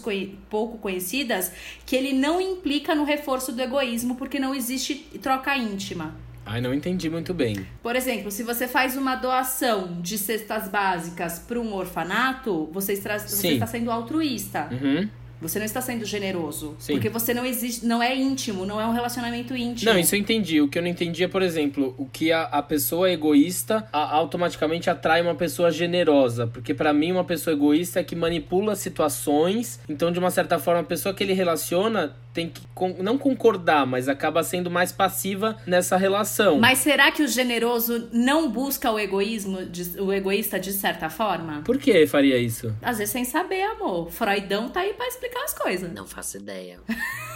[0.50, 1.50] pouco conhecidas,
[1.86, 6.27] que ele não implica no reforço do egoísmo, porque não existe troca íntima.
[6.50, 7.66] Ai, não entendi muito bem.
[7.82, 13.18] Por exemplo, se você faz uma doação de cestas básicas para um orfanato, você está,
[13.18, 14.66] você está sendo altruísta.
[14.72, 15.10] Uhum.
[15.40, 16.74] Você não está sendo generoso.
[16.78, 16.94] Sim.
[16.94, 19.90] Porque você não existe, não é íntimo, não é um relacionamento íntimo.
[19.92, 20.60] Não, isso eu entendi.
[20.60, 24.14] O que eu não entendi é, por exemplo, o que a, a pessoa egoísta a-
[24.16, 26.46] automaticamente atrai uma pessoa generosa.
[26.46, 29.80] Porque pra mim, uma pessoa egoísta é que manipula situações.
[29.88, 32.60] Então, de uma certa forma, a pessoa que ele relaciona tem que
[33.02, 36.58] não concordar, mas acaba sendo mais passiva nessa relação.
[36.60, 39.58] Mas será que o generoso não busca o egoísmo,
[39.98, 41.62] o egoísta de certa forma?
[41.64, 42.72] Por que faria isso?
[42.80, 44.10] Às vezes sem saber, amor.
[44.12, 45.92] Freudão tá aí pra explicar as coisas.
[45.92, 46.80] Não faço ideia.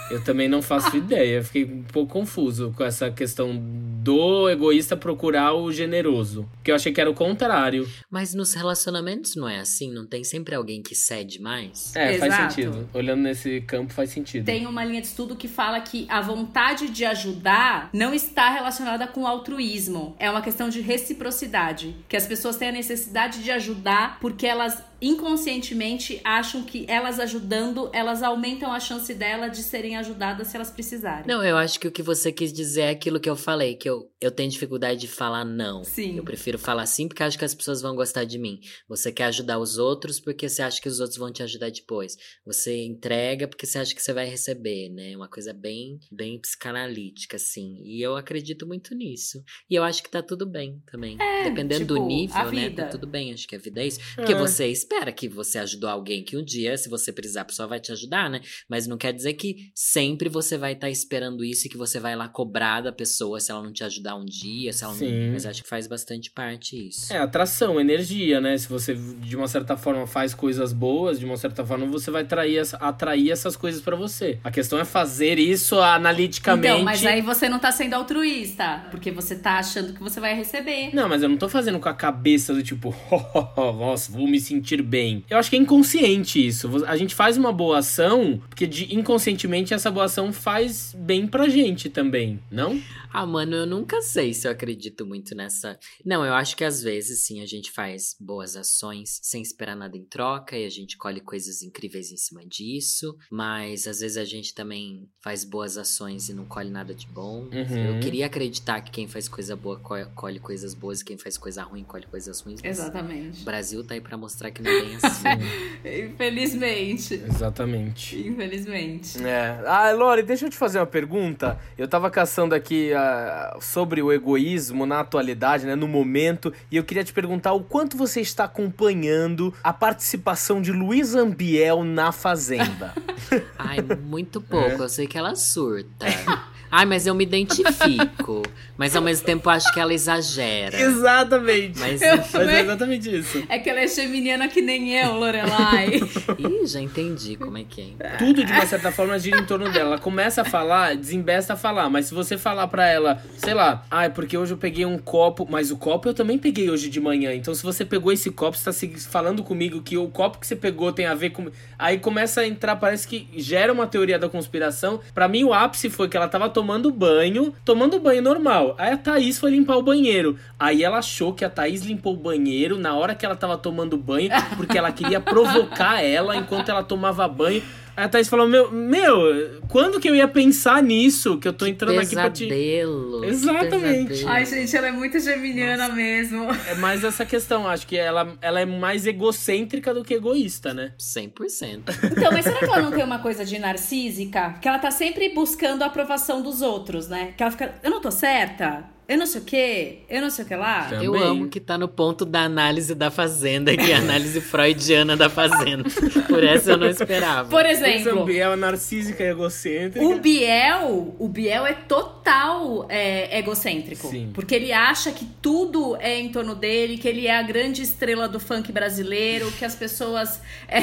[0.09, 1.43] Eu também não faço ideia.
[1.43, 3.55] Fiquei um pouco confuso com essa questão
[4.03, 6.47] do egoísta procurar o generoso.
[6.55, 7.89] Porque eu achei que era o contrário.
[8.09, 9.91] Mas nos relacionamentos não é assim?
[9.91, 11.95] Não tem sempre alguém que cede mais?
[11.95, 12.53] É, faz Exato.
[12.53, 12.89] sentido.
[12.93, 14.45] Olhando nesse campo, faz sentido.
[14.45, 19.07] Tem uma linha de estudo que fala que a vontade de ajudar não está relacionada
[19.07, 20.15] com altruísmo.
[20.19, 21.95] É uma questão de reciprocidade.
[22.09, 27.89] Que as pessoas têm a necessidade de ajudar porque elas inconscientemente acham que elas ajudando,
[27.93, 31.25] elas aumentam a chance dela de serem ajudadas se elas precisarem.
[31.27, 33.89] Não, eu acho que o que você quis dizer é aquilo que eu falei, que
[33.89, 35.83] eu, eu tenho dificuldade de falar não.
[35.83, 36.17] Sim.
[36.17, 38.59] Eu prefiro falar sim porque acho que as pessoas vão gostar de mim.
[38.87, 42.15] Você quer ajudar os outros porque você acha que os outros vão te ajudar depois.
[42.45, 45.15] Você entrega porque você acha que você vai receber, né?
[45.15, 47.81] Uma coisa bem, bem psicanalítica, assim.
[47.83, 49.43] E eu acredito muito nisso.
[49.69, 51.17] E eu acho que tá tudo bem também.
[51.43, 52.69] Dependendo do tipo, nível, a né?
[52.69, 53.99] Tá tudo bem, acho que a vida é isso.
[54.15, 54.35] Porque É.
[54.37, 57.79] você espera que você ajudou alguém que um dia, se você precisar, a pessoa vai
[57.79, 58.41] te ajudar, né?
[58.69, 62.15] Mas não quer dizer que sempre você vai estar esperando isso e que você vai
[62.15, 65.25] lá cobrar da pessoa se ela não te ajudar um dia, se ela Sim.
[65.25, 65.33] não.
[65.33, 67.11] Mas acho que faz bastante parte isso.
[67.11, 68.57] É, atração, energia, né?
[68.57, 72.21] Se você, de uma certa forma, faz coisas boas, de uma certa forma, você vai
[72.21, 74.39] atrair, atrair essas coisas pra você.
[74.43, 76.67] A questão é fazer isso analiticamente.
[76.67, 80.35] Então, mas aí você não tá sendo altruísta, porque você tá achando que você vai
[80.35, 80.93] receber.
[80.93, 82.95] Não, mas eu não tô fazendo com a cabeça do tipo,
[83.57, 85.23] nossa, vou me sentir bem.
[85.29, 86.69] Eu acho que é inconsciente isso.
[86.85, 91.47] A gente faz uma boa ação, porque de, inconscientemente essa boa ação faz bem pra
[91.49, 92.81] gente também, não?
[93.15, 95.77] Ah, mano, eu nunca sei se eu acredito muito nessa.
[96.03, 99.95] Não, eu acho que às vezes sim a gente faz boas ações sem esperar nada
[99.95, 103.15] em troca e a gente colhe coisas incríveis em cima disso.
[103.31, 107.41] Mas às vezes a gente também faz boas ações e não colhe nada de bom.
[107.53, 107.93] Uhum.
[107.95, 111.37] Eu queria acreditar que quem faz coisa boa co- colhe coisas boas e quem faz
[111.37, 112.61] coisa ruim colhe coisas ruins.
[112.63, 113.41] mas Exatamente.
[113.41, 114.62] O Brasil tá aí pra mostrar que
[115.01, 116.03] assim.
[116.05, 117.21] Infelizmente.
[117.27, 118.27] Exatamente.
[118.27, 119.23] Infelizmente.
[119.25, 119.59] É.
[119.65, 121.59] Ah, Lore, deixa eu te fazer uma pergunta.
[121.77, 126.83] Eu tava caçando aqui uh, sobre o egoísmo na atualidade, né, no momento, e eu
[126.83, 132.93] queria te perguntar o quanto você está acompanhando a participação de Luiz Ambiel na Fazenda.
[133.57, 134.81] Ai, muito pouco.
[134.81, 134.85] É.
[134.85, 136.05] Eu sei que ela surta.
[136.75, 138.41] Ai, mas eu me identifico.
[138.75, 140.75] mas ao mesmo tempo acho que ela exagera.
[140.75, 141.79] Exatamente.
[141.79, 142.01] Mas,
[142.33, 143.43] mas é exatamente isso.
[143.47, 146.01] É que ela é geminiana que nem eu, Lorelai.
[146.39, 148.17] Ih, já entendi como é que é.
[148.17, 149.89] Tudo, de uma certa forma, gira em torno dela.
[149.89, 151.91] Ela começa a falar, desembesta a falar.
[151.91, 154.97] Mas se você falar pra ela, sei lá, ai, ah, porque hoje eu peguei um
[154.97, 157.35] copo, mas o copo eu também peguei hoje de manhã.
[157.35, 160.55] Então, se você pegou esse copo, você tá falando comigo que o copo que você
[160.55, 161.51] pegou tem a ver com.
[161.77, 164.99] Aí começa a entrar, parece que gera uma teoria da conspiração.
[165.13, 168.73] Para mim, o ápice foi que ela tava tomando tomando banho, tomando banho normal.
[168.77, 170.39] Aí a Thaís foi limpar o banheiro.
[170.57, 173.97] Aí ela achou que a Thaís limpou o banheiro na hora que ela tava tomando
[173.97, 177.61] banho, porque ela queria provocar ela enquanto ela tomava banho.
[177.95, 181.37] A Thaís falou: Meu, meu, quando que eu ia pensar nisso?
[181.37, 183.27] Que eu tô entrando pesadelo, aqui pra te.
[183.27, 184.07] Exatamente.
[184.07, 184.29] Pesadelo.
[184.29, 185.93] Ai, gente, ela é muito geminiana Nossa.
[185.93, 186.47] mesmo.
[186.67, 190.93] É mais essa questão, acho que ela, ela é mais egocêntrica do que egoísta, né?
[190.99, 191.81] 100%.
[192.11, 194.55] Então, mas será que ela não tem uma coisa de narcísica?
[194.61, 197.33] Que ela tá sempre buscando a aprovação dos outros, né?
[197.37, 198.92] Que ela fica: Eu não tô certa?
[199.13, 200.85] Eu não sei o que, eu não sei o que lá.
[200.85, 201.05] Também.
[201.05, 205.15] Eu amo que tá no ponto da análise da Fazenda, que é a análise freudiana
[205.15, 205.83] da Fazenda.
[206.27, 207.47] Por essa eu não esperava.
[207.47, 208.23] Por exemplo...
[208.23, 210.03] O Biel é narcísica e egocêntrica.
[210.03, 214.07] O Biel, o Biel é total é, egocêntrico.
[214.07, 214.31] Sim.
[214.33, 218.27] Porque ele acha que tudo é em torno dele, que ele é a grande estrela
[218.27, 220.41] do funk brasileiro, que as pessoas...
[220.67, 220.81] É,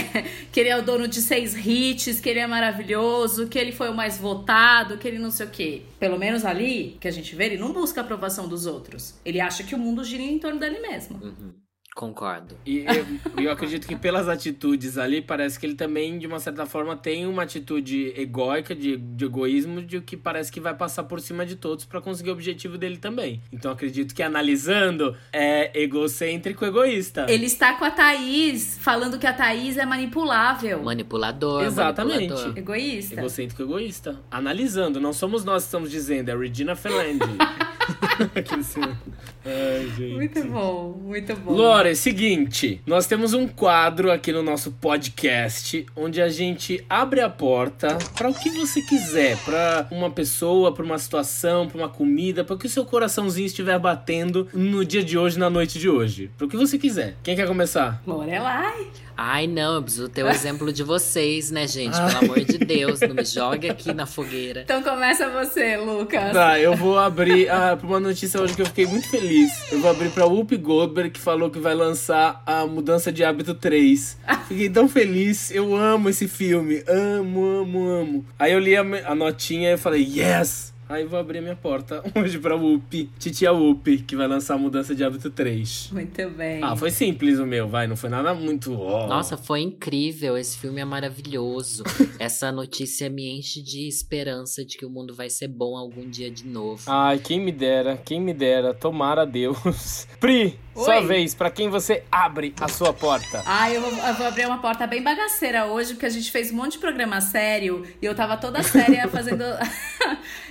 [0.52, 3.90] que ele é o dono de seis hits, que ele é maravilhoso, que ele foi
[3.90, 5.82] o mais votado, que ele não sei o que.
[5.98, 9.14] Pelo menos ali, que a gente vê, ele não busca aprovação dos outros.
[9.24, 11.18] Ele acha que o mundo gira em torno dele mesmo.
[11.22, 11.54] Uhum.
[11.94, 12.56] Concordo.
[12.64, 16.64] E eu, eu, acredito que pelas atitudes ali, parece que ele também, de uma certa
[16.64, 21.20] forma, tem uma atitude egóica, de, de egoísmo, de que parece que vai passar por
[21.20, 23.42] cima de todos para conseguir o objetivo dele também.
[23.52, 27.26] Então acredito que analisando, é egocêntrico egoísta.
[27.28, 30.82] Ele está com a Thaís, falando que a Thaís é manipulável.
[30.84, 31.64] Manipulador.
[31.64, 32.28] Exatamente.
[32.28, 32.58] Manipulador.
[32.58, 33.20] Egoísta.
[33.20, 34.20] Egocêntrico egoísta.
[34.30, 37.28] Analisando, não somos nós que estamos dizendo, é a Regina Fernandes.
[39.44, 40.14] Ai, gente.
[40.14, 41.54] Muito bom, muito bom.
[41.80, 47.30] Lore, seguinte, nós temos um quadro aqui no nosso podcast onde a gente abre a
[47.30, 52.44] porta para o que você quiser, para uma pessoa, para uma situação, para uma comida,
[52.44, 55.88] para o que o seu coraçãozinho estiver batendo no dia de hoje, na noite de
[55.88, 56.30] hoje.
[56.36, 57.16] Para o que você quiser.
[57.22, 58.02] Quem quer começar?
[58.06, 58.86] Lorelai.
[59.22, 61.94] Ai, não, eu preciso ter o exemplo de vocês, né, gente?
[61.94, 64.62] Pelo amor de Deus, não me jogue aqui na fogueira.
[64.62, 66.32] Então começa você, Lucas.
[66.32, 69.70] Tá, eu vou abrir ah, pra uma notícia hoje que eu fiquei muito feliz.
[69.70, 73.54] Eu vou abrir pra Whoopi Goldberg, que falou que vai lançar a Mudança de Hábito
[73.54, 74.18] 3.
[74.48, 76.82] Fiquei tão feliz, eu amo esse filme.
[76.86, 78.26] Amo, amo, amo.
[78.38, 80.72] Aí eu li a, a notinha e falei, yes!
[80.90, 84.92] Aí vou abrir minha porta hoje pra Whoopi, titia Whoopi, que vai lançar a Mudança
[84.92, 85.90] de Hábito 3.
[85.92, 86.64] Muito bem.
[86.64, 88.72] Ah, foi simples o meu, vai, não foi nada muito...
[88.72, 89.06] Oh.
[89.06, 91.84] Nossa, foi incrível, esse filme é maravilhoso.
[92.18, 96.28] Essa notícia me enche de esperança de que o mundo vai ser bom algum dia
[96.28, 96.82] de novo.
[96.88, 100.08] Ai, quem me dera, quem me dera, tomara Deus.
[100.18, 100.84] Pri, Oi.
[100.84, 103.42] Sua vez, para quem você abre a sua porta.
[103.44, 106.50] Ah, eu vou, eu vou, abrir uma porta bem bagaceira hoje, porque a gente fez
[106.50, 109.44] um monte de programa sério e eu tava toda séria fazendo.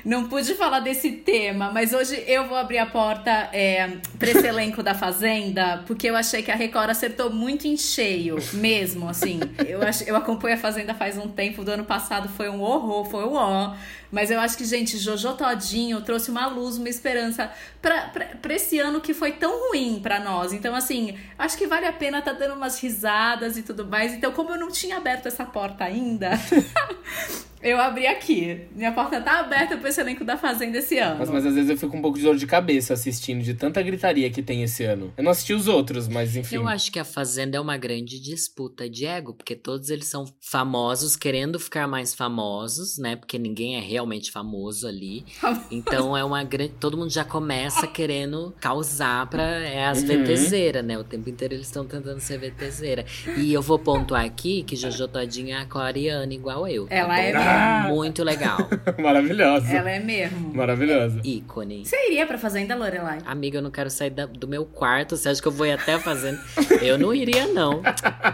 [0.05, 4.45] Não pude falar desse tema, mas hoje eu vou abrir a porta é, pra esse
[4.47, 9.39] elenco da Fazenda, porque eu achei que a Record acertou muito em cheio, mesmo, assim.
[9.67, 13.05] Eu, ach, eu acompanho a Fazenda faz um tempo, do ano passado foi um horror,
[13.05, 13.75] foi um ó.
[14.11, 17.51] Mas eu acho que, gente, Jojo Todinho trouxe uma luz, uma esperança
[17.81, 20.51] para esse ano que foi tão ruim para nós.
[20.51, 24.13] Então, assim, acho que vale a pena tá dando umas risadas e tudo mais.
[24.13, 26.31] Então, como eu não tinha aberto essa porta ainda,
[27.61, 28.61] Eu abri aqui.
[28.73, 31.17] Minha porta tá aberta pro esse elenco da Fazenda esse ano.
[31.19, 33.81] Mas, mas às vezes eu fico um pouco de dor de cabeça assistindo, de tanta
[33.81, 35.13] gritaria que tem esse ano.
[35.17, 36.55] Eu não assisti os outros, mas enfim.
[36.55, 40.25] Eu acho que a Fazenda é uma grande disputa de ego, porque todos eles são
[40.39, 43.17] famosos, querendo ficar mais famosos, né?
[43.17, 45.25] Porque ninguém é realmente famoso ali.
[45.69, 46.73] então é uma grande.
[46.79, 49.43] Todo mundo já começa querendo causar pra.
[49.43, 50.23] É as uhum.
[50.23, 50.97] VTZera, né?
[50.97, 53.05] O tempo inteiro eles estão tentando ser VTZera.
[53.37, 56.87] E eu vou pontuar aqui que Jojo Todinha é aquariana igual eu.
[56.89, 58.57] Ela tá é é muito legal.
[58.99, 59.67] Maravilhosa.
[59.71, 60.53] Ela é mesmo.
[60.53, 61.19] Maravilhosa.
[61.23, 61.85] Ícone.
[61.85, 63.19] Você iria pra Fazenda, Lorelai?
[63.25, 65.17] Amiga, eu não quero sair da- do meu quarto.
[65.17, 66.39] Você acha que eu vou ir até a fazenda?
[66.81, 67.81] Eu não iria, não.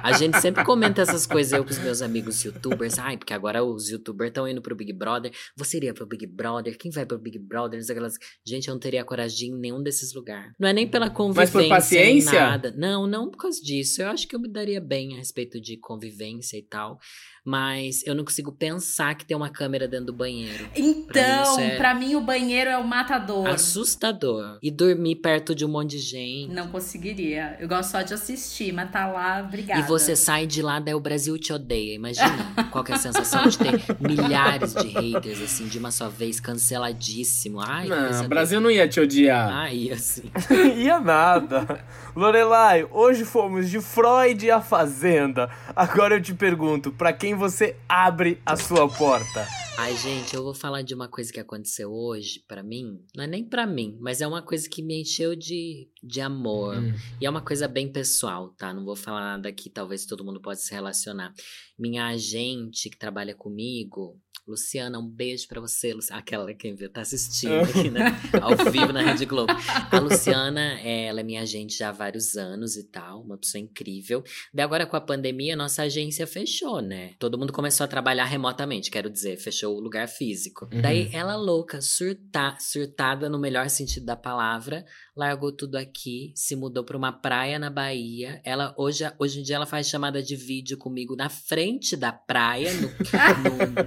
[0.04, 3.00] A gente sempre comenta essas coisas, eu com os meus amigos youtubers.
[3.00, 5.32] Ai, porque agora os youtubers estão indo pro Big Brother.
[5.58, 6.78] Você iria pro Big Brother?
[6.78, 7.80] Quem vai pro Big Brother?
[7.82, 8.16] Aquelas...
[8.46, 10.54] Gente, eu não teria coragem de ir em nenhum desses lugares.
[10.60, 11.60] Não é nem pela convivência.
[11.60, 12.34] nem paciência?
[12.34, 12.74] Nada.
[12.78, 14.02] Não, não por causa disso.
[14.02, 17.00] Eu acho que eu me daria bem a respeito de convivência e tal.
[17.46, 20.68] Mas eu não consigo pensar que tem uma câmera dentro do banheiro.
[20.76, 23.48] Então, pra é- mim, o banheiro é o matador.
[23.48, 24.58] Assustador.
[24.64, 26.52] E dormir perto de um monte de gente.
[26.52, 27.56] Não conseguiria.
[27.60, 29.80] Eu gosto só de assistir, mas tá lá, obrigada.
[29.80, 31.94] E você sai de lá, daí o Brasil te odeia.
[31.94, 32.26] Imagina
[32.72, 36.40] qual que é a sensação de ter milhares de haters, assim, de uma só vez,
[36.40, 37.62] canceladíssimo.
[37.62, 39.50] Ai, Não, o Brasil não ia te odiar.
[39.54, 40.24] Ai, assim.
[40.78, 41.86] Ia nada.
[42.16, 45.50] Lorelai, hoje fomos de Freud à Fazenda.
[45.76, 49.65] Agora eu te pergunto, pra quem você abre a sua porta?
[49.78, 53.04] Ai, gente, eu vou falar de uma coisa que aconteceu hoje pra mim.
[53.16, 56.78] Não é nem pra mim, mas é uma coisa que me encheu de, de amor.
[56.78, 56.94] Hum.
[57.20, 58.74] E é uma coisa bem pessoal, tá?
[58.74, 61.34] Não vou falar nada que talvez todo mundo possa se relacionar.
[61.78, 64.18] Minha agente que trabalha comigo,
[64.48, 65.92] Luciana, um beijo pra você.
[65.94, 68.16] Luci- Aquela que tá assistindo aqui, né?
[68.42, 69.52] Ao vivo na Rede Globo.
[69.92, 74.24] A Luciana, ela é minha agente já há vários anos e tal, uma pessoa incrível.
[74.54, 77.14] Daí agora com a pandemia, nossa agência fechou, né?
[77.20, 80.68] Todo mundo começou a trabalhar remotamente, quero dizer, fechou o lugar físico.
[80.72, 80.82] Uhum.
[80.82, 84.86] Daí ela louca, surta, surtada no melhor sentido da palavra,
[85.16, 88.42] largou tudo aqui, se mudou pra uma praia na Bahia.
[88.44, 92.72] Ela hoje, hoje em dia ela faz chamada de vídeo comigo na frente da praia,
[92.74, 92.90] no,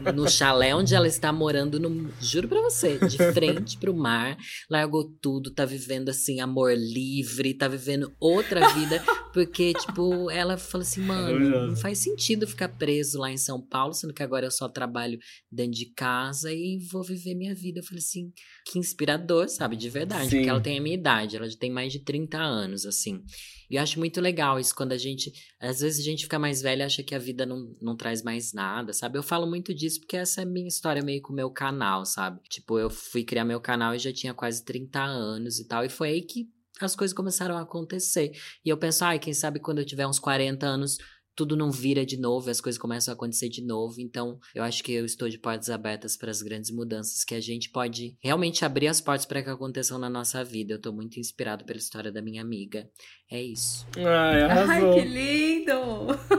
[0.05, 4.37] no, no chalé onde ela está morando, no, juro pra você, de frente pro mar.
[4.70, 9.03] Largou tudo, tá vivendo assim amor livre, tá vivendo outra vida,
[9.33, 13.93] porque tipo, ela falou assim, mano, não faz sentido ficar preso lá em São Paulo,
[13.93, 15.18] sendo que agora eu só trabalho
[15.51, 17.81] dentro de casa e vou viver minha vida.
[17.81, 18.33] Eu falei assim,
[18.64, 19.76] que inspirador, sabe?
[19.76, 20.31] De verdade.
[20.31, 20.37] Sim.
[20.37, 23.22] Porque ela tem a minha idade, ela já tem mais de 30 anos, assim.
[23.70, 25.32] E eu acho muito legal isso quando a gente.
[25.60, 28.22] Às vezes a gente fica mais velha e acha que a vida não, não traz
[28.22, 29.18] mais nada, sabe?
[29.18, 32.04] Eu falo muito disso porque essa é a minha história meio com o meu canal,
[32.04, 32.40] sabe?
[32.48, 35.84] Tipo, eu fui criar meu canal e já tinha quase 30 anos e tal.
[35.84, 36.48] E foi aí que
[36.80, 38.32] as coisas começaram a acontecer.
[38.64, 40.98] E eu penso, ai, quem sabe quando eu tiver uns 40 anos
[41.39, 44.01] tudo não vira de novo, as coisas começam a acontecer de novo.
[44.01, 47.41] Então, eu acho que eu estou de portas abertas para as grandes mudanças que a
[47.41, 50.74] gente pode realmente abrir as portas para que aconteçam na nossa vida.
[50.74, 52.89] Eu tô muito inspirado pela história da minha amiga.
[53.30, 53.86] É isso.
[53.97, 54.95] Ai, Ai, arrasou.
[54.95, 55.70] que lindo!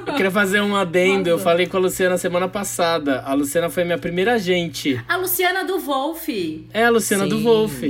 [0.06, 1.30] Eu queria fazer um adendo.
[1.30, 1.40] Eu Arrasou.
[1.52, 3.22] falei com a Luciana semana passada.
[3.22, 5.02] A Luciana foi minha primeira agente.
[5.08, 6.28] A Luciana do Wolf.
[6.74, 7.44] É a Luciana do Sim.
[7.44, 7.82] Wolf.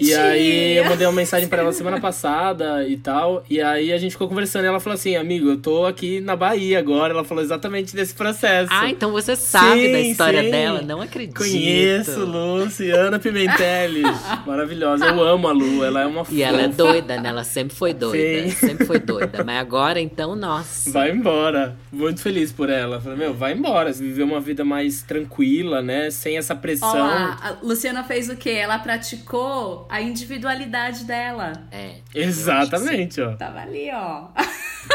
[0.00, 3.44] E aí eu mandei uma mensagem pra ela semana passada e tal.
[3.50, 4.64] E aí a gente ficou conversando.
[4.64, 7.12] E ela falou assim: Amigo, eu tô aqui na Bahia agora.
[7.12, 8.72] Ela falou exatamente desse processo.
[8.72, 10.50] Ah, então você sabe Sim, da história sim.
[10.50, 10.82] dela?
[10.82, 11.36] Não acredito.
[11.36, 14.02] Conheço, Luciana Pimentelli.
[14.46, 15.06] Maravilhosa.
[15.06, 15.84] Eu amo a Lu.
[15.84, 17.28] Ela é uma E ela é doida, né?
[17.28, 18.48] Ela sempre foi doida.
[18.48, 18.50] Sim.
[18.50, 19.42] Sempre foi doida.
[19.44, 20.90] Mas agora, então, nossa.
[20.90, 21.76] Vai embora.
[21.90, 23.00] Muito feliz por ela.
[23.00, 23.92] Falei, meu, vai embora.
[23.92, 26.10] Você viver uma vida mais tranquila, né?
[26.10, 26.88] Sem essa pressão.
[26.88, 28.50] Ó lá, a Luciana fez o quê?
[28.50, 31.52] Ela praticou a individualidade dela.
[31.70, 31.96] É.
[32.14, 33.34] Exatamente, ó.
[33.36, 34.28] Tava ali, ó.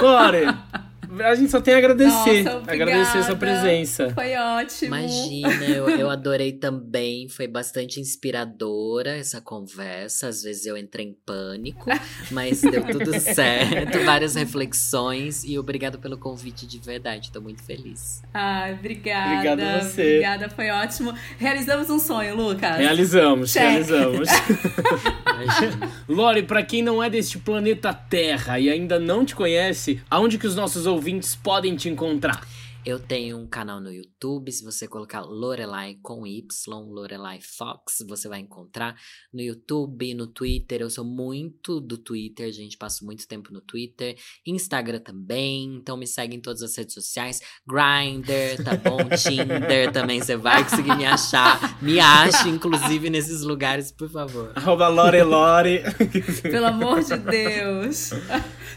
[0.02, 0.46] Lore,
[1.22, 2.44] a gente só tem a agradecer.
[2.44, 2.92] Nossa, obrigada.
[2.92, 4.10] agradecer a sua presença.
[4.14, 4.96] Foi ótimo.
[4.96, 7.30] Imagina, eu, eu adorei também.
[7.30, 10.28] Foi bastante inspiradora essa conversa.
[10.28, 11.90] Às vezes eu entrei em pânico,
[12.32, 14.00] mas deu tudo certo.
[14.04, 17.32] Várias reflexões e obrigado pelo convite de verdade.
[17.32, 18.22] Tô muito feliz.
[18.34, 19.34] Ai, obrigada.
[19.34, 20.02] Obrigado a você.
[20.02, 21.14] Obrigada, foi ótimo.
[21.38, 22.78] Realizamos um sonho, Lucas.
[22.78, 23.62] Realizamos, Check.
[23.62, 24.30] realizamos.
[26.08, 30.48] Lore, pra quem não é deste planeta Terra e ainda não te conhece, aonde que
[30.48, 31.03] os nossos ouvintes
[31.36, 32.42] podem te encontrar?
[32.86, 36.46] Eu tenho um canal no YouTube, se você colocar Lorelai com Y,
[36.90, 38.94] Lorelai Fox, você vai encontrar
[39.34, 40.82] no YouTube, no Twitter.
[40.82, 46.06] Eu sou muito do Twitter, gente, passo muito tempo no Twitter, Instagram também, então me
[46.06, 48.98] segue em todas as redes sociais, Grindr, tá bom?
[49.16, 51.82] Tinder também, você vai conseguir me achar.
[51.82, 54.52] Me ache, inclusive, nesses lugares, por favor.
[54.56, 55.84] Arroba Lore Lore.
[56.44, 58.10] Pelo amor de Deus.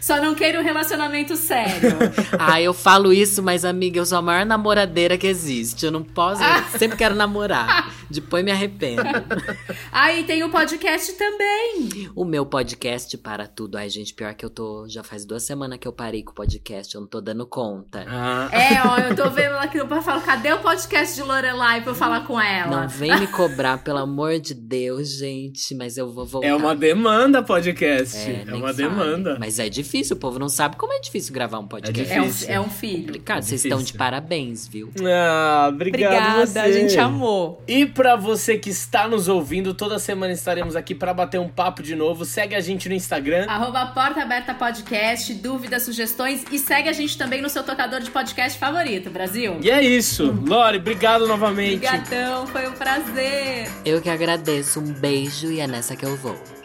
[0.00, 1.96] Só não queiro um relacionamento sério.
[2.38, 5.84] Ah, eu falo isso, mas amiga, eu sou a maior namoradeira que existe.
[5.86, 7.92] Eu não posso, eu sempre quero namorar.
[8.11, 9.03] Depois me arrependo.
[9.90, 12.11] Aí tem o podcast também.
[12.14, 13.76] O meu podcast para tudo.
[13.76, 14.86] Ai, gente, pior que eu tô.
[14.88, 18.05] Já faz duas semanas que eu parei com o podcast, eu não tô dando conta.
[18.09, 21.90] Ah, É, ó, eu tô vendo aqui no falo, cadê o podcast de Lorelai pra
[21.92, 22.82] eu falar com ela?
[22.82, 25.74] Não vem me cobrar, pelo amor de Deus, gente.
[25.74, 26.49] Mas eu vou voltar.
[26.49, 28.16] é uma demanda podcast.
[28.16, 28.76] É, É, uma fale.
[28.76, 29.36] demanda.
[29.40, 32.12] Mas é difícil, o povo não sabe como é difícil gravar um podcast.
[32.12, 32.49] é, um, difícil.
[32.51, 33.03] é um filho.
[33.07, 33.42] complicado.
[33.42, 33.78] Vocês difícil.
[33.78, 34.91] estão de parabéns, viu?
[35.05, 36.59] Ah, obrigado Obrigada, você.
[36.59, 37.62] a gente amou.
[37.66, 41.82] E pra você que está nos ouvindo, toda semana estaremos aqui pra bater um papo
[41.82, 42.24] de novo.
[42.24, 43.47] Segue a gente no Instagram.
[43.49, 48.11] Arroba Porta Aberta Podcast, dúvidas, sugestões e segue a gente também no seu tocador de
[48.11, 49.59] podcast favorito, Brasil.
[49.62, 50.37] E é isso.
[50.47, 51.76] Lore, obrigado novamente.
[51.76, 53.68] Obrigadão, foi um prazer.
[53.84, 54.80] Eu que agradeço.
[54.80, 56.55] Um beijo e é nessa que eu vou.